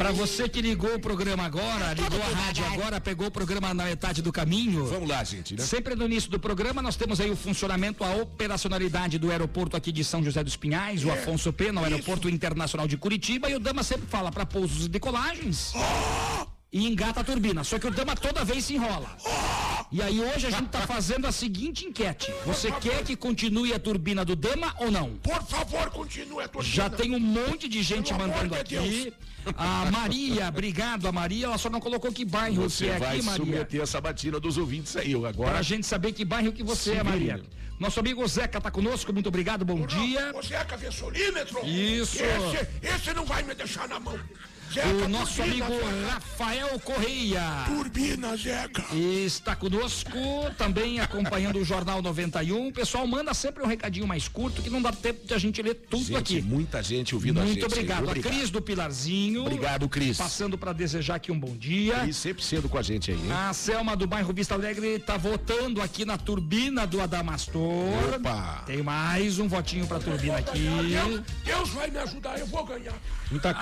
[0.00, 3.84] Pra você que ligou o programa agora, ligou a rádio agora, pegou o programa na
[3.84, 4.86] metade do caminho.
[4.86, 5.62] Vamos lá, gente, né?
[5.62, 9.92] Sempre no início do programa nós temos aí o funcionamento, a operacionalidade do aeroporto aqui
[9.92, 13.60] de São José dos Pinhais, o Afonso Pena, o aeroporto internacional de Curitiba, e o
[13.60, 15.74] Dama sempre fala para pousos e decolagens.
[16.72, 19.18] E engata a turbina, só que o Dama toda vez se enrola.
[19.92, 22.32] E aí hoje a gente tá fazendo a seguinte enquete.
[22.46, 25.16] Você quer que continue a turbina do Dama ou não?
[25.16, 26.74] Por favor, continue a turbina.
[26.74, 29.12] Já tem um monte de gente Pelo mandando de aqui.
[29.56, 33.24] A Maria, obrigado, a Maria, ela só não colocou que bairro Você é vai aqui,
[33.24, 33.44] Maria.
[33.44, 35.12] submeter a sabatina dos ouvintes aí.
[35.14, 35.52] Agora.
[35.52, 37.02] Pra gente saber que bairro que você é, Sim.
[37.04, 37.42] Maria.
[37.80, 40.32] Nosso amigo Zeca tá conosco, muito obrigado, bom dia.
[40.36, 41.66] O Zeca Vessolímetro.
[41.66, 42.18] Isso.
[42.22, 44.18] Esse, esse não vai me deixar na mão.
[45.04, 46.08] O nosso turbina, amigo.
[46.08, 47.42] Rafael Correia.
[47.66, 48.84] Turbina, Zeca.
[48.94, 50.10] Está conosco,
[50.56, 52.68] também acompanhando o Jornal 91.
[52.68, 55.60] O pessoal manda sempre um recadinho mais curto, que não dá tempo de a gente
[55.60, 56.42] ler tudo Gente, aqui.
[56.42, 57.60] muita gente ouvindo a gente.
[57.60, 57.80] Muito aí.
[57.84, 58.10] obrigado.
[58.10, 59.42] A Cris do Pilarzinho.
[59.42, 60.16] Obrigado, Cris.
[60.16, 62.04] Passando para desejar aqui um bom dia.
[62.06, 63.32] E sempre sendo com a gente aí, hein?
[63.32, 68.14] A Selma do bairro Vista Alegre tá votando aqui na turbina do Adamastor.
[68.14, 68.62] Opa!
[68.66, 70.60] Tem mais um votinho pra turbina aqui.
[70.88, 72.94] Deus, Deus vai me ajudar, eu vou ganhar.
[73.30, 73.54] Muita A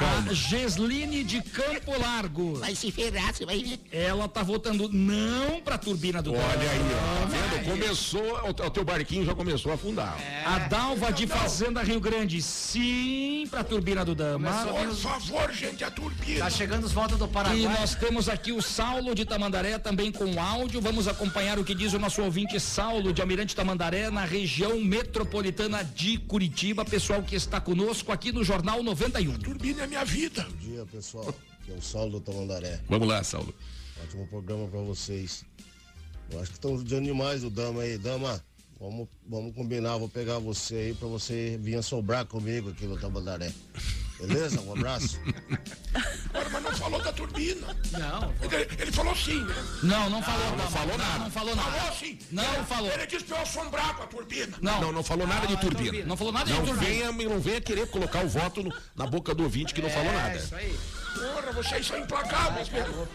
[0.99, 2.57] Gesline de Campo Largo.
[2.57, 3.79] Vai se ferrar, você vai ver.
[3.93, 7.21] Ela tá votando não pra turbina do Olha aí, ó.
[7.21, 7.71] Tá vendo?
[7.71, 10.19] Começou, o, o teu barquinho já começou a afundar.
[10.45, 14.51] A Dalva de Fazenda Rio Grande, sim pra turbina do Dama.
[14.51, 16.41] Por favor, gente, a turbina.
[16.41, 17.61] Tá chegando os votos do Paraguai.
[17.61, 20.81] E nós temos aqui o Saulo de Tamandaré também com áudio.
[20.81, 25.85] Vamos acompanhar o que diz o nosso ouvinte Saulo de Almirante Tamandaré na região metropolitana
[25.85, 26.85] de Curitiba.
[26.85, 29.39] Pessoal que está conosco aqui no Jornal 91.
[29.39, 30.43] Turbina é minha vida.
[30.51, 31.28] Bom dia, pessoal.
[31.28, 32.80] Aqui é o Saulo do Tamandaré.
[32.89, 33.55] Vamos lá, Saulo.
[34.03, 35.45] Ótimo programa pra vocês.
[36.30, 37.99] Eu acho que estão judiando demais o Dama aí.
[37.99, 38.43] Dama,
[38.78, 39.97] vamos, vamos combinar.
[39.97, 43.53] Vou pegar você aí pra você vir sobrar comigo aqui no Tamandaré.
[44.18, 44.61] Beleza?
[44.61, 45.18] Um abraço.
[46.49, 47.77] Agora, mas não falou da turbina.
[47.93, 48.35] Não.
[48.43, 49.55] Ele, ele falou sim, né?
[49.83, 51.19] Não, não falou, não falou nada.
[51.19, 51.71] Não falou nada.
[51.73, 52.19] Falou sim.
[52.31, 52.91] Não Ele- falou.
[52.93, 54.57] Ele disse pra eu assombrar com a turbina.
[54.63, 54.81] Não.
[54.81, 56.05] Não, não falou nada de turbina.
[56.07, 56.87] Não falou nada de Não turbina.
[57.13, 60.13] venha, não venha querer colocar o voto no- na boca do ouvinte que não falou
[60.13, 60.35] nada.
[60.35, 60.79] É, isso aí.
[61.19, 63.09] Porra, vocês são implacáveis mesmo.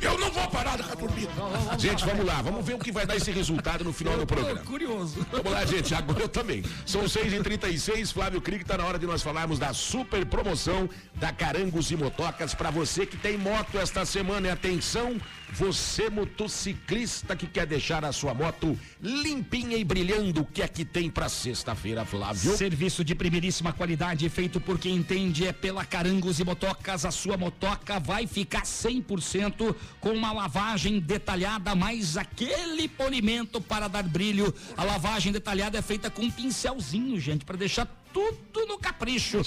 [0.00, 1.30] Eu não vou parar com a turbina.
[1.78, 4.60] Gente, vamos lá, vamos ver o que vai dar esse resultado no final do programa.
[4.60, 5.26] curioso.
[5.30, 6.62] Vamos lá, gente, agora eu também.
[6.84, 11.90] São 6h36, Flávio Krieg, tá na hora de nós falarmos da super promoção da Carangos
[11.90, 14.48] e Motocas para você que tem moto esta semana.
[14.48, 15.16] E atenção,
[15.52, 20.84] você motociclista que quer deixar a sua moto limpinha e brilhando, o que é que
[20.84, 22.56] tem para sexta-feira, Flávio?
[22.56, 27.04] Serviço de primeiríssima qualidade feito por quem entende é pela Carangos e Motocas.
[27.04, 34.02] A sua motoca vai ficar 100% com uma lavagem detalhada, mais aquele polimento para dar
[34.02, 34.52] brilho.
[34.76, 39.42] A lavagem detalhada é feita com um pincelzinho, gente, para deixar tudo no capricho.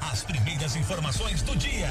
[0.00, 1.90] As primeiras informações do dia.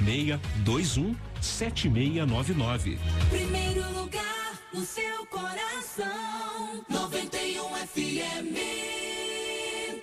[0.00, 2.98] 21 7699.
[3.30, 6.84] Primeiro lugar no seu coração.
[6.88, 8.80] 91 FM.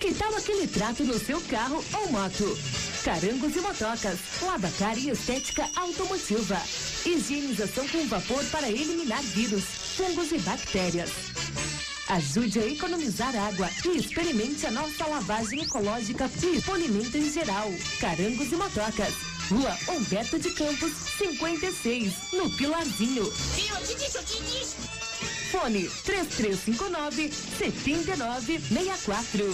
[0.00, 2.56] Que tal aquele trato no seu carro ou moto?
[3.04, 4.18] Carangos e motocas.
[4.42, 6.60] Lavacar e estética automotiva.
[7.04, 9.64] Higienização com vapor para eliminar vírus,
[9.96, 11.10] fungos e bactérias.
[12.08, 17.70] Ajude a economizar água e experimente a nossa lavagem ecológica e polimento em geral.
[18.00, 19.12] Carangos e motocas.
[19.50, 23.24] Rua Humberto de Campos, 56, no Pilarzinho.
[23.24, 24.76] Eu te disse, eu te disse.
[25.50, 29.44] Fone 3359 7964.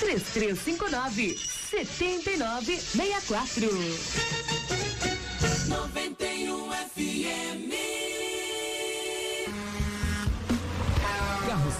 [0.00, 1.38] 3359
[1.70, 3.70] 7964.
[5.68, 7.71] 91 FM.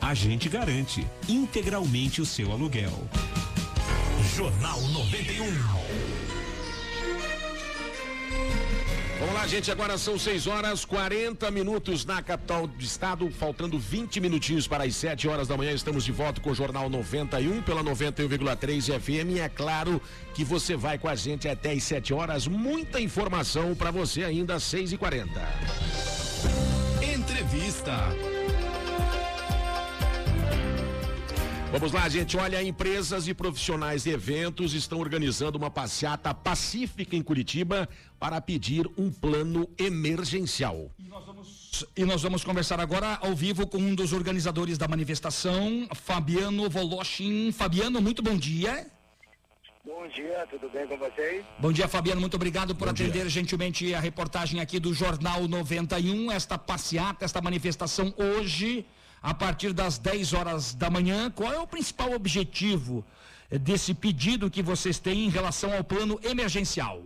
[0.00, 2.92] A gente garante integralmente o seu aluguel.
[4.34, 5.90] Jornal 91.
[9.20, 9.70] Vamos lá, gente.
[9.70, 14.96] Agora são 6 horas 40 minutos na capital do estado, faltando 20 minutinhos para as
[14.96, 15.72] 7 horas da manhã.
[15.72, 19.36] Estamos de volta com o Jornal 91 pela 91,3 FM.
[19.36, 20.00] E é claro
[20.32, 22.48] que você vai com a gente até as 7 horas.
[22.48, 25.30] Muita informação para você ainda às 6 e 40
[27.02, 28.39] Entrevista.
[31.72, 32.36] Vamos lá, gente.
[32.36, 38.90] Olha, empresas e profissionais de eventos estão organizando uma passeata pacífica em Curitiba para pedir
[38.98, 40.90] um plano emergencial.
[41.96, 47.52] E nós vamos conversar agora ao vivo com um dos organizadores da manifestação, Fabiano Voloshin.
[47.52, 48.86] Fabiano, muito bom dia.
[49.84, 51.44] Bom dia, tudo bem com vocês?
[51.58, 52.20] Bom dia, Fabiano.
[52.20, 53.28] Muito obrigado por Bom atender dia.
[53.28, 56.32] gentilmente a reportagem aqui do Jornal 91.
[56.32, 58.84] Esta passeata, esta manifestação hoje,
[59.22, 61.30] a partir das 10 horas da manhã.
[61.30, 63.04] Qual é o principal objetivo
[63.50, 67.02] eh, desse pedido que vocês têm em relação ao plano emergencial?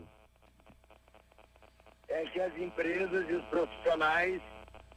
[2.09, 4.41] É que as empresas e os profissionais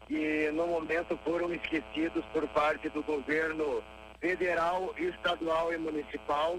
[0.08, 3.84] que no momento foram esquecidos por parte do governo
[4.22, 6.58] federal, estadual e municipal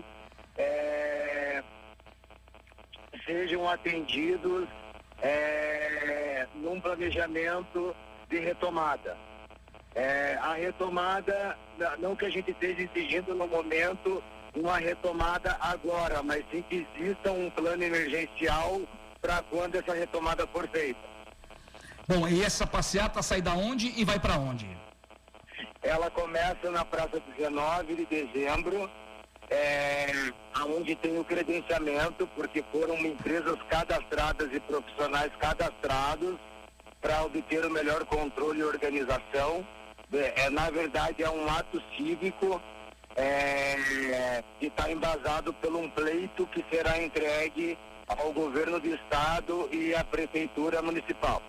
[0.57, 1.63] é,
[3.25, 4.69] sejam atendidos
[5.23, 7.95] é, num planejamento
[8.29, 9.17] de retomada.
[9.99, 11.59] É, a retomada,
[11.99, 14.23] não que a gente esteja exigindo no momento
[14.55, 18.81] uma retomada agora, mas sim que exista um plano emergencial
[19.21, 21.01] para quando essa retomada for feita.
[22.07, 24.69] Bom, e essa passeata sai da onde e vai para onde?
[25.83, 28.89] Ela começa na praça 19 de dezembro,
[29.51, 30.13] é,
[30.77, 36.39] onde tem o credenciamento, porque foram empresas cadastradas e profissionais cadastrados
[37.01, 39.67] para obter o melhor controle e organização.
[40.13, 42.61] É, é, na verdade, é um ato cívico
[43.17, 49.95] é, que está embasado por um pleito que será entregue ao governo do estado e
[49.95, 51.43] à prefeitura municipal.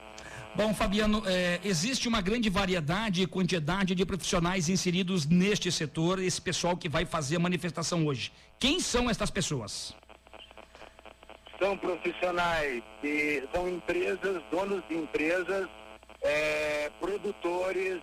[0.56, 6.42] Bom, Fabiano, eh, existe uma grande variedade e quantidade de profissionais inseridos neste setor, esse
[6.42, 8.32] pessoal que vai fazer a manifestação hoje.
[8.60, 9.96] Quem são estas pessoas?
[11.60, 15.68] são profissionais, que são empresas, donos de empresas,
[16.22, 18.02] é, produtores,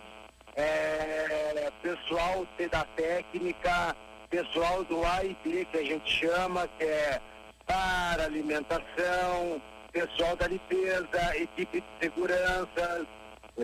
[0.57, 3.95] é, pessoal da técnica,
[4.29, 7.21] pessoal do AIB que a gente chama, que é
[7.65, 13.07] para alimentação, pessoal da limpeza, equipe de segurança,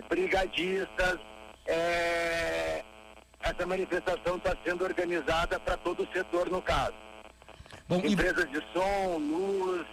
[0.08, 1.18] brigadistas.
[1.66, 2.84] é,
[3.40, 6.94] essa manifestação está sendo organizada para todo o setor no caso.
[7.90, 9.86] Empresas de som, luz,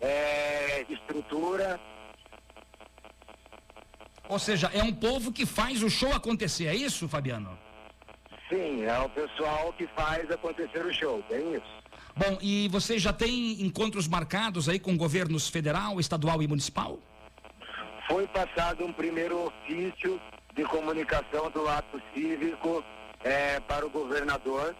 [0.00, 1.80] é, estrutura.
[4.30, 7.58] Ou seja, é um povo que faz o show acontecer, é isso, Fabiano?
[8.48, 11.80] Sim, é o pessoal que faz acontecer o show, tem isso.
[12.16, 17.00] Bom, e você já tem encontros marcados aí com governos federal, estadual e municipal?
[18.06, 20.20] Foi passado um primeiro ofício
[20.54, 22.84] de comunicação do ato cívico
[23.24, 24.76] é, para o governador.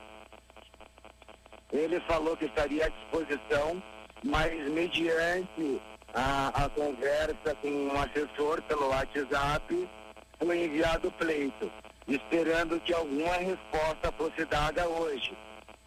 [1.72, 3.82] Ele falou que estaria à disposição,
[4.24, 5.80] mas mediante
[6.14, 9.88] a, a conversa com um assessor pelo WhatsApp,
[10.38, 11.70] foi enviado o pleito,
[12.08, 15.36] esperando que alguma resposta fosse dada hoje.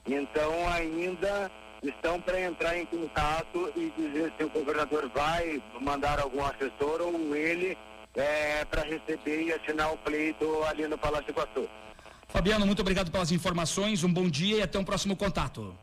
[0.06, 1.50] Então ainda
[1.82, 7.36] estão para entrar em contato e dizer se o governador vai mandar algum assessor ou
[7.36, 7.78] ele
[8.70, 11.68] para receber e assinar o pleito ali no Palácio Iguaçu.
[12.28, 15.76] Fabiano, muito obrigado pelas informações, um bom dia e até um próximo contato.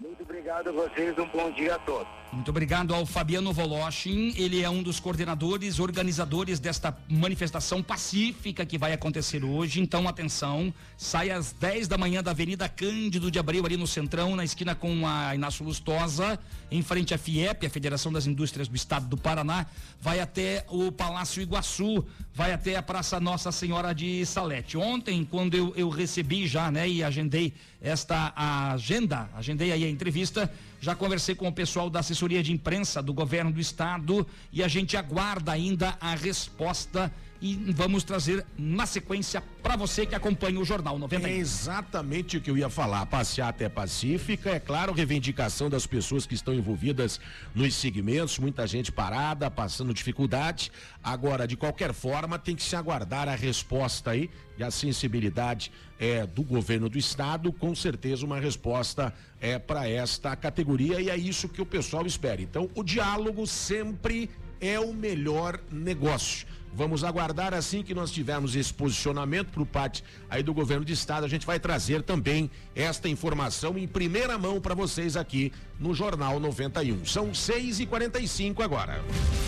[0.00, 2.12] Muito obrigado a vocês, um bom dia a todos.
[2.34, 8.76] Muito obrigado ao Fabiano Voloshin, ele é um dos coordenadores, organizadores desta manifestação pacífica que
[8.76, 9.80] vai acontecer hoje.
[9.80, 14.34] Então, atenção, sai às 10 da manhã da Avenida Cândido de Abreu, ali no Centrão,
[14.34, 16.38] na esquina com a Inácio Lustosa,
[16.70, 19.66] em frente à FIEP, a Federação das Indústrias do Estado do Paraná,
[20.00, 22.04] vai até o Palácio Iguaçu,
[22.34, 24.76] vai até a Praça Nossa Senhora de Salete.
[24.76, 28.32] Ontem, quando eu, eu recebi já, né, e agendei esta
[28.72, 30.50] agenda, agendei aí a entrevista,
[30.84, 34.68] já conversei com o pessoal da assessoria de imprensa do governo do estado e a
[34.68, 37.10] gente aguarda ainda a resposta
[37.44, 41.28] e vamos trazer na sequência para você que acompanha o Jornal 90.
[41.28, 43.02] É exatamente o que eu ia falar.
[43.02, 47.20] A passeata é pacífica, é claro, reivindicação das pessoas que estão envolvidas
[47.54, 50.72] nos segmentos, muita gente parada, passando dificuldade.
[51.02, 55.70] Agora, de qualquer forma, tem que se aguardar a resposta aí e a sensibilidade
[56.00, 61.16] é, do governo do estado, com certeza uma resposta é para esta categoria e é
[61.18, 62.40] isso que o pessoal espera.
[62.40, 64.30] Então, o diálogo sempre
[64.62, 66.46] é o melhor negócio.
[66.76, 71.24] Vamos aguardar assim que nós tivermos esse posicionamento por parte aí do governo de estado,
[71.24, 76.40] a gente vai trazer também esta informação em primeira mão para vocês aqui no Jornal
[76.40, 77.04] 91.
[77.04, 79.00] São 6 e 45 agora.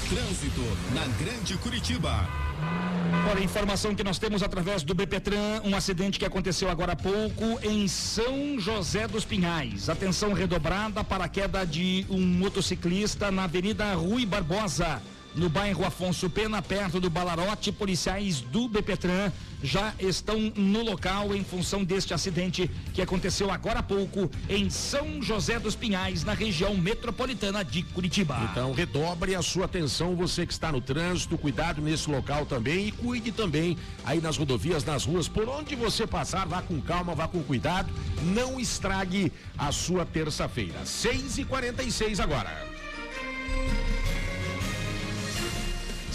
[0.08, 0.60] Trânsito
[0.94, 2.28] na Grande Curitiba.
[3.28, 7.58] Olha, informação que nós temos através do BPTran, um acidente que aconteceu agora há pouco
[7.60, 9.88] em São José dos Pinhais.
[9.88, 15.02] Atenção redobrada para a queda de um motociclista na Avenida Rui Barbosa
[15.36, 17.70] no bairro Afonso Pena, perto do Balarote.
[17.70, 19.30] Policiais do BPTran
[19.62, 25.22] já estão no local em função deste acidente que aconteceu agora há pouco em São
[25.22, 28.48] José dos Pinhais, na região metropolitana de Curitiba.
[28.50, 32.92] Então, redobre a sua atenção, você que está no trânsito, cuidado nesse local também e
[32.92, 37.28] cuide também aí nas rodovias, nas ruas, por onde você passar, vá com calma, vá
[37.28, 40.84] com cuidado, não estrague a sua terça-feira.
[40.84, 42.76] 6 e 46 agora.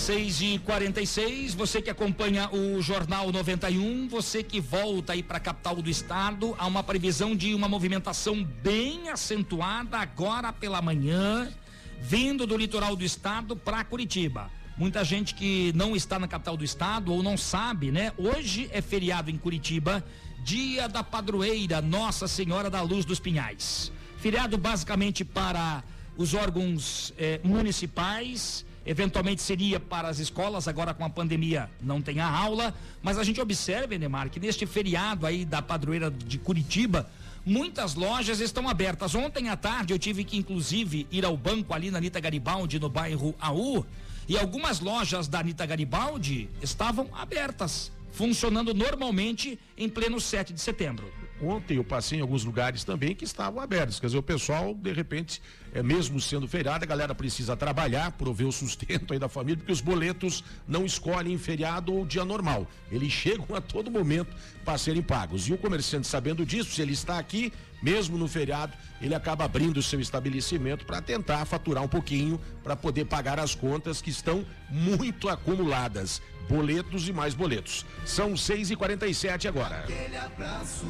[0.02, 5.39] 6 e 46 você que acompanha o Jornal 91, você que volta aí para a
[5.39, 11.52] capital do estado, há uma previsão de uma movimentação bem acentuada agora pela manhã,
[11.99, 14.49] vindo do litoral do estado para Curitiba.
[14.76, 18.12] Muita gente que não está na capital do estado ou não sabe, né?
[18.18, 20.04] Hoje é feriado em Curitiba,
[20.43, 23.91] dia da padroeira Nossa Senhora da Luz dos Pinhais.
[24.18, 25.84] Feriado basicamente para
[26.18, 32.19] os órgãos eh, municipais eventualmente seria para as escolas, agora com a pandemia não tem
[32.19, 37.09] a aula, mas a gente observa, Enemar, que neste feriado aí da padroeira de Curitiba,
[37.45, 39.15] muitas lojas estão abertas.
[39.15, 42.89] Ontem à tarde eu tive que inclusive ir ao banco ali na Anitta Garibaldi, no
[42.89, 43.86] bairro AU,
[44.27, 51.20] e algumas lojas da Anitta Garibaldi estavam abertas, funcionando normalmente em pleno 7 de setembro.
[51.43, 53.99] Ontem eu passei em alguns lugares também que estavam abertos.
[53.99, 55.41] Quer dizer, o pessoal, de repente,
[55.73, 59.71] é mesmo sendo feriado, a galera precisa trabalhar, prover o sustento aí da família, porque
[59.71, 62.67] os boletos não escolhem feriado ou dia normal.
[62.91, 65.47] Eles chegam a todo momento para serem pagos.
[65.47, 69.78] E o comerciante, sabendo disso, se ele está aqui, mesmo no feriado, ele acaba abrindo
[69.78, 74.45] o seu estabelecimento para tentar faturar um pouquinho, para poder pagar as contas que estão
[74.70, 76.22] muito acumuladas.
[76.47, 77.86] Boletos e mais boletos.
[78.06, 79.80] São 6 e 47 agora.
[79.80, 80.86] Aquele abraço.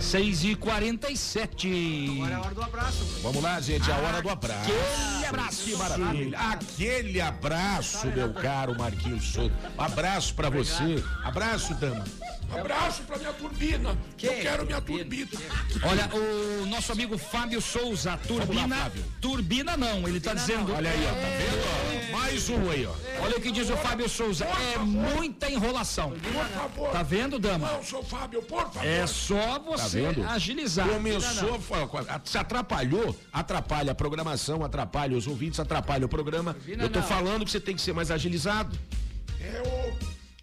[0.00, 3.04] 6 e 47 Agora é a hora do abraço.
[3.20, 4.70] Vamos lá, gente, é a hora do abraço.
[4.70, 5.64] Aquele abraço.
[5.64, 6.38] Que maravilha.
[6.38, 9.54] Aquele abraço, meu caro Marquinhos Souto.
[9.76, 11.02] Abraço pra você.
[11.24, 12.04] Abraço, dama.
[12.50, 13.90] Abraço pra minha turbina.
[13.90, 15.28] Eu quero minha turbina.
[15.82, 18.76] Olha, o nosso amigo Fábio Souza, turbina.
[18.76, 19.04] Fábio.
[19.20, 20.72] turbina não, ele tá dizendo.
[20.74, 22.12] Olha aí, ó, tá vendo?
[22.14, 22.16] ó?
[22.18, 22.92] Mais um aí, ó.
[23.22, 24.44] Olha o que diz o Fábio Souza.
[24.44, 26.10] É muita enrolação.
[26.12, 26.90] Por favor.
[26.90, 27.70] Tá vendo, dama?
[27.72, 28.84] Não, seu Fábio, por favor.
[28.86, 30.24] É só Tá você vendo?
[30.26, 30.88] agilizar.
[30.88, 31.60] Começou,
[32.24, 36.56] se atrapalhou, atrapalha a programação, atrapalha os ouvintes, atrapalha o programa.
[36.66, 37.06] Eu tô não.
[37.06, 38.76] falando que você tem que ser mais agilizado.
[39.40, 39.96] Eu,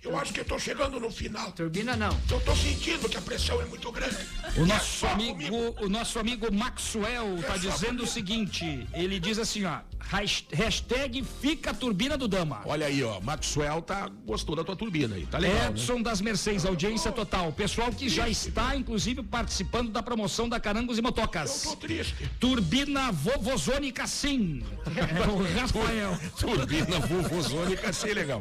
[0.06, 1.52] Eu acho que eu tô chegando no final.
[1.52, 2.16] Turbina não.
[2.30, 4.16] Eu tô sentindo que a pressão é muito grande.
[4.56, 9.80] O nosso amigo, o nosso amigo Maxwell tá dizendo o seguinte, ele diz assim, ó,
[10.12, 12.62] has- hashtag fica a turbina do Dama.
[12.66, 15.68] Olha aí, ó, Maxwell tá gostou da tua turbina aí, tá legal, né?
[15.70, 17.52] Edson das Mercedes, audiência total.
[17.52, 21.64] Pessoal que já está, inclusive, participando da promoção da Carangos e Motocas.
[21.66, 22.30] Eu tô triste.
[22.40, 24.62] Turbina vovozônica sim.
[24.96, 26.20] É o Rafael.
[26.40, 28.40] Turbina vovozônica, achei legal.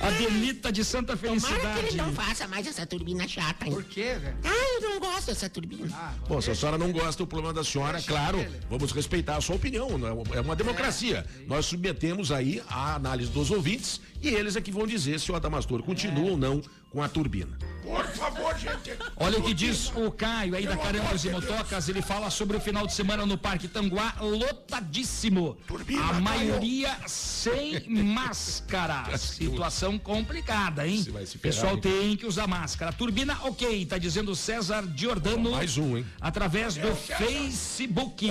[0.00, 1.86] A Benita de Santa Tomara que Felicidade.
[1.88, 3.72] ele não faça mais essa turbina chata, hein?
[3.72, 4.36] Por quê, velho?
[4.44, 5.88] Ah, eu não gosto dessa turbina.
[6.28, 8.38] Bom, se a senhora não gosta do problema da senhora, claro,
[8.70, 10.08] vamos respeitar a sua opinião, né?
[10.34, 11.26] é uma democracia.
[11.46, 15.34] Nós submetemos aí a análise dos ouvintes e eles é que vão dizer se o
[15.34, 17.58] Adamastor continua ou não com a turbina.
[17.82, 18.92] Por favor, gente.
[19.16, 21.88] Olha o que diz o Caio aí da Carangos e Motocas.
[21.88, 25.56] Ele fala sobre o final de semana no Parque Tanguá, lotadíssimo.
[26.10, 29.16] A maioria sem máscara.
[29.16, 31.02] Situação complicada, hein?
[31.40, 31.80] Pessoal hein?
[31.80, 32.92] tem que usar máscara.
[32.92, 35.52] Turbina, ok, tá dizendo César Giordano.
[35.52, 36.06] Mais um, hein?
[36.20, 38.30] Através do Facebook.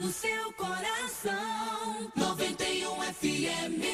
[0.00, 2.10] no seu coração.
[2.16, 3.84] 91 FM.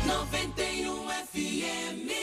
[0.07, 2.22] 91 FM.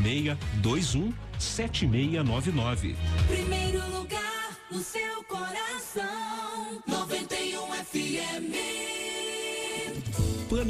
[0.01, 2.95] 21 7699.
[3.27, 5.10] Primeiro lugar no seu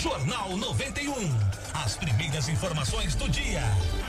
[0.00, 1.12] Jornal 91.
[1.74, 3.60] As primeiras informações do dia.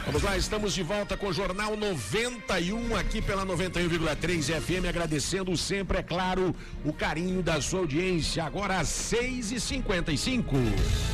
[0.05, 5.97] Vamos lá, estamos de volta com o Jornal 91 aqui pela 91,3 FM, agradecendo sempre,
[5.97, 8.45] é claro, o carinho da sua audiência.
[8.45, 10.55] Agora às 6 e 55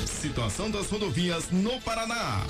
[0.06, 2.44] Situação das rodovias no Paraná.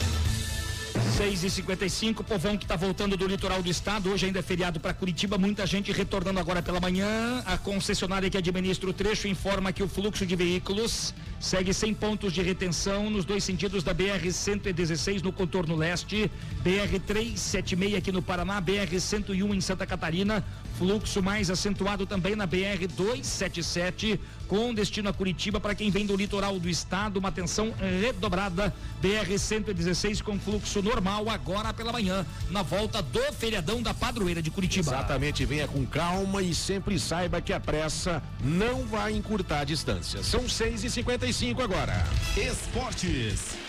[1.17, 4.11] 6 e 55 povão que está voltando do litoral do estado.
[4.11, 5.35] Hoje ainda é feriado para Curitiba.
[5.35, 7.41] Muita gente retornando agora pela manhã.
[7.43, 12.31] A concessionária que administra o trecho informa que o fluxo de veículos segue sem pontos
[12.33, 16.29] de retenção nos dois sentidos da BR-116 no contorno leste,
[16.63, 20.45] BR-376 aqui no Paraná, BR-101 em Santa Catarina.
[20.77, 26.59] Fluxo mais acentuado também na BR-277 com destino a Curitiba para quem vem do litoral
[26.59, 27.17] do estado.
[27.17, 28.73] Uma atenção redobrada.
[29.01, 34.91] BR-116 com fluxo normal agora pela manhã, na volta do feriadão da padroeira de Curitiba.
[34.91, 40.23] Exatamente, venha com calma e sempre saiba que a pressa não vai encurtar a distância.
[40.23, 42.05] São 6 e 55 agora.
[42.35, 43.66] Esportes.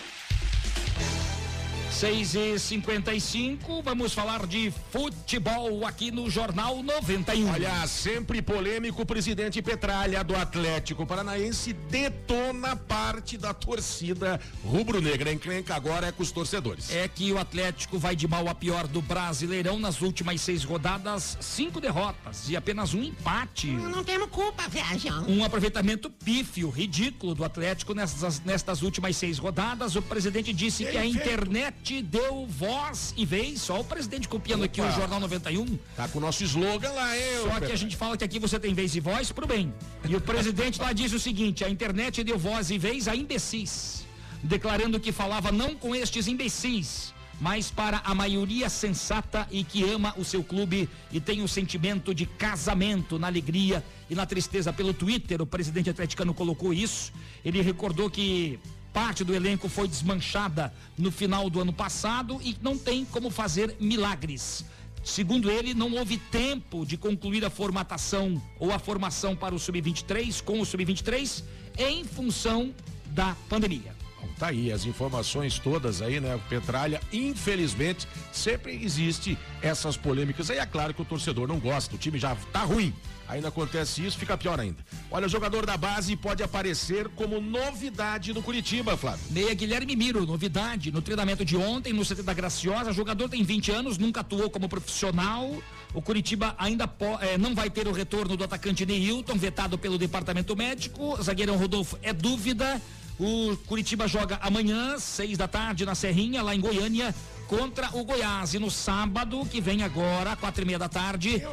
[1.91, 7.49] 6 e 55 vamos falar de futebol aqui no Jornal 91.
[7.51, 15.33] Olha, sempre polêmico, o presidente Petralha do Atlético Paranaense detona parte da torcida rubro-negra.
[15.33, 16.89] Encrenca agora é com os torcedores.
[16.91, 21.37] É que o Atlético vai de mal a pior do Brasileirão nas últimas seis rodadas,
[21.41, 23.67] cinco derrotas e apenas um empate.
[23.67, 25.25] Não temos culpa, viajão.
[25.27, 29.95] Um aproveitamento pífio, ridículo do Atlético nestas, nestas últimas seis rodadas.
[29.95, 34.79] O presidente disse que a internet deu voz e vez, só o presidente copiando aqui
[34.79, 34.93] o Opa.
[34.93, 35.77] Jornal 91.
[35.95, 37.11] Tá com o nosso slogan lá,
[37.43, 39.73] ô Só que a gente fala que aqui você tem vez e voz pro bem.
[40.07, 44.05] E o presidente lá diz o seguinte: a internet deu voz e vez a imbecis,
[44.43, 50.13] declarando que falava não com estes imbecis, mas para a maioria sensata e que ama
[50.17, 54.73] o seu clube e tem o sentimento de casamento na alegria e na tristeza.
[54.73, 57.13] Pelo Twitter, o presidente atleticano colocou isso.
[57.43, 58.59] Ele recordou que
[58.93, 63.75] parte do elenco foi desmanchada no final do ano passado e não tem como fazer
[63.79, 64.65] milagres.
[65.03, 70.43] Segundo ele, não houve tempo de concluir a formatação ou a formação para o Sub-23
[70.43, 71.43] com o Sub-23
[71.77, 72.73] em função
[73.07, 73.98] da pandemia.
[74.37, 76.39] Tá aí as informações todas aí, né?
[76.49, 80.49] Petralha, infelizmente, sempre existe essas polêmicas.
[80.49, 82.93] Aí é claro que o torcedor não gosta, o time já tá ruim.
[83.29, 84.77] Ainda acontece isso, fica pior ainda.
[85.11, 89.23] Olha, o jogador da base pode aparecer como novidade no Curitiba, Flávio.
[89.29, 92.91] Meia Guilherme Miro, novidade no treinamento de ontem no CT da Graciosa.
[92.91, 95.61] Jogador tem 20 anos, nunca atuou como profissional.
[95.93, 96.89] O Curitiba ainda
[97.21, 101.21] eh, não vai ter o retorno do atacante Neilton, vetado pelo departamento médico.
[101.21, 102.81] Zagueirão Rodolfo é dúvida.
[103.19, 107.13] O Curitiba joga amanhã, seis da tarde, na Serrinha, lá em Goiânia,
[107.47, 108.53] contra o Goiás.
[108.53, 111.43] E no sábado, que vem agora, quatro e meia da tarde,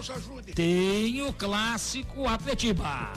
[0.54, 3.12] tem o clássico Atletiba.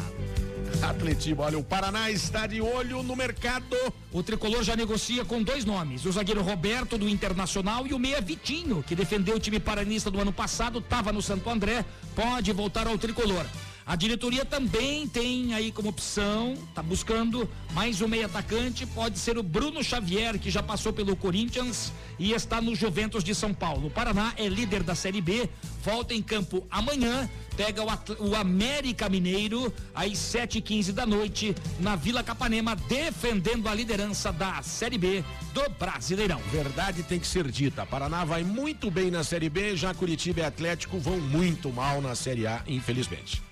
[0.82, 3.76] Atletiba, olha, o Paraná está de olho no mercado.
[4.12, 8.20] O tricolor já negocia com dois nomes: o zagueiro Roberto do Internacional e o meia
[8.20, 11.86] Vitinho, que defendeu o time paranista do ano passado, estava no Santo André,
[12.16, 13.46] pode voltar ao tricolor.
[13.90, 19.36] A diretoria também tem aí como opção, tá buscando mais um meio atacante, pode ser
[19.36, 23.88] o Bruno Xavier, que já passou pelo Corinthians e está no Juventus de São Paulo.
[23.88, 25.50] O Paraná é líder da Série B,
[25.84, 27.28] volta em campo amanhã,
[27.58, 34.32] pega o, o América Mineiro às 7h15 da noite na Vila Capanema, defendendo a liderança
[34.32, 36.40] da Série B do Brasileirão.
[36.52, 37.88] Verdade tem que ser dita.
[37.88, 42.14] Paraná vai muito bem na Série B, já Curitiba e Atlético vão muito mal na
[42.14, 43.49] Série A, infelizmente.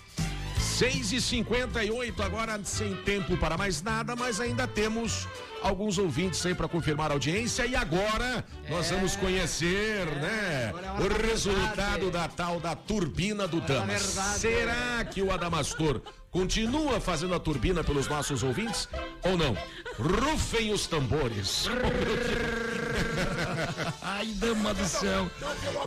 [0.77, 5.27] 6 e 58 agora sem tempo para mais nada, mas ainda temos
[5.63, 12.11] alguns ouvintes aí para confirmar a audiência e agora nós vamos conhecer, né, o resultado
[12.11, 14.13] da tal da turbina do Damas.
[14.13, 14.37] verdade.
[14.37, 15.99] Será que o Adamastor
[16.29, 18.87] continua fazendo a turbina pelos nossos ouvintes
[19.23, 19.57] ou não?
[19.97, 21.67] Rufem os tambores.
[24.01, 25.29] Ai, dama do céu.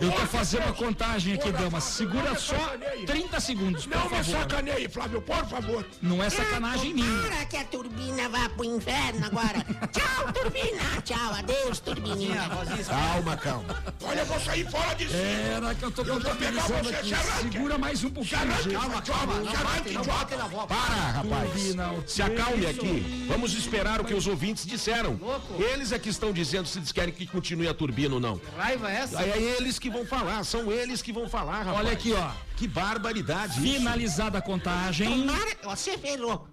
[0.01, 1.81] Eu tô fazendo a contagem aqui, dama.
[1.81, 2.76] Segura só
[3.07, 4.24] 30 segundos, por Não me favor.
[4.41, 5.87] sacaneie, Flávio, por favor.
[6.03, 7.22] Não é sacanagem minha.
[7.22, 9.64] Para que a turbina vá pro inferno agora.
[9.93, 11.03] Tchau, turbina.
[11.05, 12.49] Tchau, adeus, turbininha.
[12.89, 13.83] Calma, calma.
[14.03, 15.20] Olha, eu vou sair fora de cima.
[15.20, 17.53] Era que eu tô Eu vou pegar contabilizando você, aqui.
[17.53, 18.74] Segura mais um pouquinho, gente.
[18.74, 19.03] calma,
[19.87, 20.37] idiota.
[20.66, 21.51] Para, rapaz.
[21.51, 23.26] Turbina, o Se acalme aqui.
[23.28, 25.18] Vamos esperar o que os ouvintes disseram.
[25.59, 28.41] Eles é que estão dizendo se eles querem que continue a turbina ou não.
[28.57, 29.18] Raiva essa?
[29.21, 31.79] Aí é eles que vão falar, são eles que vão falar, rapaz.
[31.79, 32.31] Olha aqui, ó.
[32.57, 33.53] Que barbaridade.
[33.66, 33.79] isso.
[33.79, 35.09] Finalizada a contagem.
[35.27, 36.47] Tomara, você ferrou.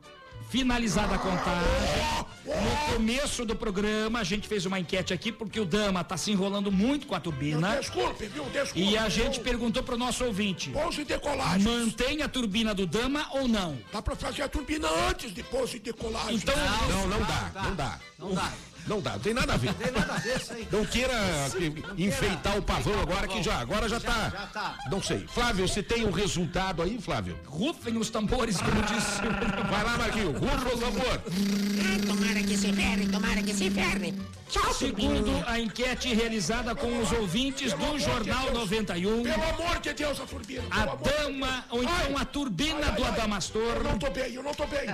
[0.49, 2.27] Finalizada a contagem.
[2.45, 6.31] No começo do programa, a gente fez uma enquete aqui, porque o Dama tá se
[6.31, 7.75] enrolando muito com a turbina.
[7.75, 8.45] Desculpe, viu?
[8.45, 8.79] Desculpe.
[8.81, 11.63] E a gente eu- perguntou pro nosso ouvinte: Pouso e decolagem.
[11.63, 13.77] mantém a turbina do Dama ou não?
[13.91, 16.35] Dá pra fazer a turbina antes de pouso e decolagem.
[16.37, 16.55] Então,
[16.89, 17.61] Não, não dá, não dá.
[17.63, 17.99] Não dá.
[18.17, 18.51] Não dá,
[18.87, 19.73] não tem nada a ver.
[19.73, 20.67] Tem nada a ver isso aí.
[20.71, 21.13] Não queira
[21.51, 24.29] que- enfeitar o pavão agora que já, agora já tá.
[24.29, 24.77] Já tá.
[24.89, 25.25] Não sei.
[25.27, 27.37] Flávio, você tem um resultado aí, Flávio?
[27.45, 29.21] Rufem os tambores, como disse.
[29.69, 31.21] Vai lá, Marquinhos, rufa o tambor.
[31.23, 34.13] Ah, tomara que se ferre, tomara que se ferre.
[34.49, 40.21] Tchau, Segundo a enquete realizada com os ouvintes do Jornal 91, Pelo amor de Deus,
[40.21, 40.63] a turbina.
[40.71, 44.65] a dama, ou então a turbina do Eu Adamastor, não tô bem, eu não tô
[44.65, 44.87] bem.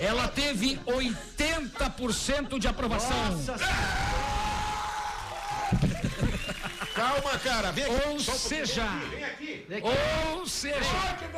[0.00, 3.27] ela teve 80% de aprovação.
[3.28, 4.17] Nossa senhora!
[6.98, 7.94] Calma, cara, vem aqui.
[8.08, 8.66] Ou Só um pouquinho.
[8.66, 9.64] seja, Vem aqui.
[10.36, 10.78] ou seja,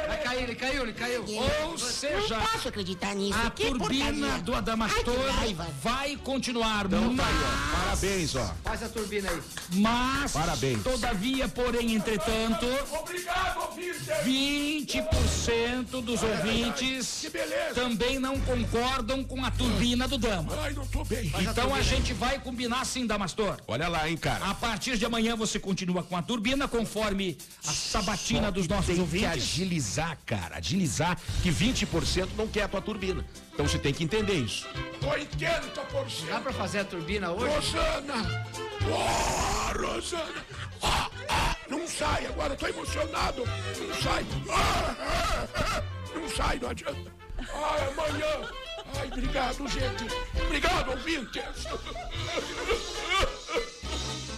[0.07, 1.25] Vai cair, ele caiu, ele caiu.
[1.65, 3.39] ou seja, Não posso acreditar nisso.
[3.39, 4.43] a que turbina porcaria.
[4.43, 7.47] do Adamastor Ai, vai continuar, Então tá aí, ó.
[7.47, 8.55] mas, Parabéns, ó.
[8.65, 9.41] Faz a turbina aí.
[9.75, 10.83] mas, Parabéns.
[10.83, 12.67] todavia, porém, entretanto,
[13.01, 14.01] Obrigado, ouvinte.
[14.25, 17.27] 20% dos ouvintes
[17.75, 20.53] também não concordam com a turbina do Dama.
[20.63, 21.33] Ai, não tô bem.
[21.41, 23.57] Então a gente vai combinar sim, Damastor.
[23.67, 24.45] Olha lá, hein, cara.
[24.47, 27.37] A partir de amanhã você continua com a turbina, conforme
[27.67, 29.31] a sabatina dos nossos tem que ouvintes.
[29.31, 30.59] agilizar, cara.
[30.59, 33.25] Agilizar que 20% não quer a tua turbina.
[33.53, 34.67] Então você tem que entender isso.
[35.03, 36.29] 80%.
[36.29, 37.55] Dá pra fazer a turbina hoje?
[37.55, 38.47] Rosana!
[38.89, 40.45] Oh, Rosana!
[40.83, 43.45] Ah, ah, não sai agora, eu tô emocionado.
[43.45, 44.25] Não sai.
[44.49, 45.83] Ah, ah, ah,
[46.15, 47.13] não sai, não adianta.
[47.39, 48.51] Ai, amanhã.
[48.99, 50.05] Ai, obrigado, gente.
[50.45, 51.43] Obrigado, ouvintes.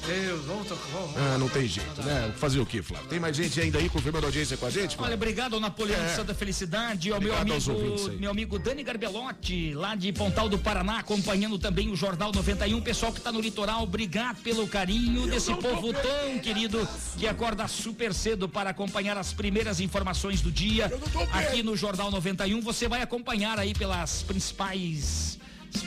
[0.06, 0.82] Deus, vamos tocar.
[0.92, 1.16] Vamos.
[1.16, 2.32] Ah, não tem jeito, né?
[2.36, 3.08] Fazer o quê, Flávio?
[3.08, 4.90] Tem mais gente ainda aí confirmando a audiência com a gente?
[4.90, 5.14] Olha, Flávio?
[5.14, 6.08] obrigado ao Napoleão É.
[6.08, 10.58] de Santa Felicidade, ao meu Obrigado amigo, meu amigo Dani Garbelotti, lá de Pontal do
[10.58, 12.80] Paraná, acompanhando também o Jornal 91.
[12.80, 16.86] Pessoal que está no litoral, obrigado pelo carinho desse povo tão querido
[17.16, 20.92] que acorda super cedo para acompanhar as primeiras informações do dia.
[21.32, 25.38] Aqui no Jornal 91, você vai acompanhar aí pelas principais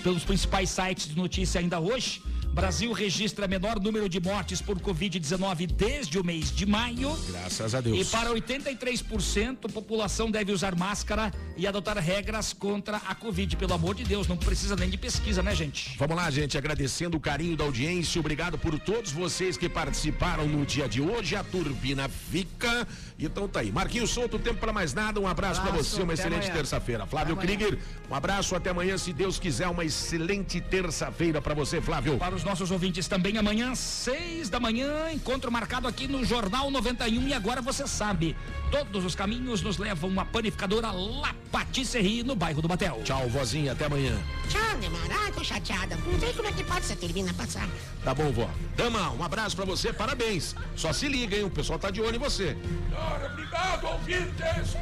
[0.01, 2.20] pelos principais sites de notícia ainda hoje.
[2.56, 7.14] Brasil registra menor número de mortes por Covid-19 desde o mês de maio.
[7.28, 8.08] Graças a Deus.
[8.08, 13.58] E para 83%, a população deve usar máscara e adotar regras contra a Covid.
[13.58, 15.97] Pelo amor de Deus, não precisa nem de pesquisa, né, gente?
[15.97, 20.66] Vamos lá, gente, agradecendo o carinho da audiência, obrigado por todos vocês que participaram no
[20.66, 21.36] dia de hoje.
[21.36, 22.88] A turbina fica.
[23.20, 23.70] Então tá aí.
[23.70, 25.20] Marquinhos Souto, tempo para mais nada.
[25.20, 27.06] Um abraço para Abraço, você, uma excelente terça-feira.
[27.06, 27.36] Flávio.
[27.36, 27.78] Krieger,
[28.10, 32.18] um abraço até amanhã, se Deus quiser, uma excelente terça-feira para você, Flávio.
[32.18, 37.27] Para os nossos ouvintes também, amanhã, seis da manhã, encontro marcado aqui no Jornal 91.
[37.27, 38.37] E agora você sabe,
[38.69, 43.01] todos os caminhos nos levam à panificadora La Patisserie, no bairro do Batel.
[43.03, 44.15] Tchau, vozinha, até amanhã.
[44.47, 45.33] Tchau, Neymar.
[45.33, 45.97] Tô chateada.
[45.97, 47.67] Não sei como é que pode essa turbina passar.
[48.03, 48.49] Tá bom, vó.
[48.77, 50.55] Dama, um abraço para você, parabéns.
[50.75, 51.45] Só se liga, hein?
[51.45, 52.55] O pessoal tá de olho em você.
[52.89, 54.77] Senhora, obrigado, ouvintes.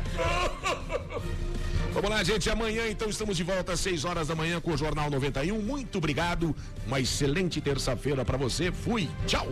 [1.94, 2.50] Vamos lá, gente.
[2.50, 5.62] Amanhã, então, estamos de volta às 6 horas da manhã com o Jornal 91.
[5.62, 6.56] Muito obrigado.
[6.88, 8.72] Uma excelente terça-feira para você.
[8.72, 9.08] Fui.
[9.28, 9.48] Tchau.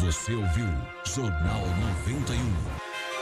[0.00, 0.66] Você ouviu
[1.04, 1.66] Jornal
[2.00, 2.73] 91.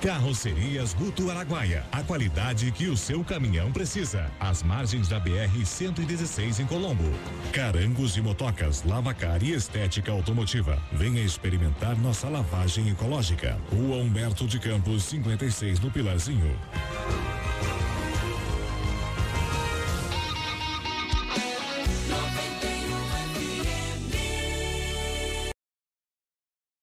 [0.00, 1.84] Carrocerias Guto Araguaia.
[1.90, 4.30] A qualidade que o seu caminhão precisa.
[4.38, 7.04] Às margens da BR 116 em Colombo.
[7.52, 10.80] Carangos e motocas, lavacar e estética automotiva.
[10.92, 13.58] Venha experimentar nossa lavagem ecológica.
[13.72, 16.56] Rua Humberto de Campos, 56 no Pilarzinho.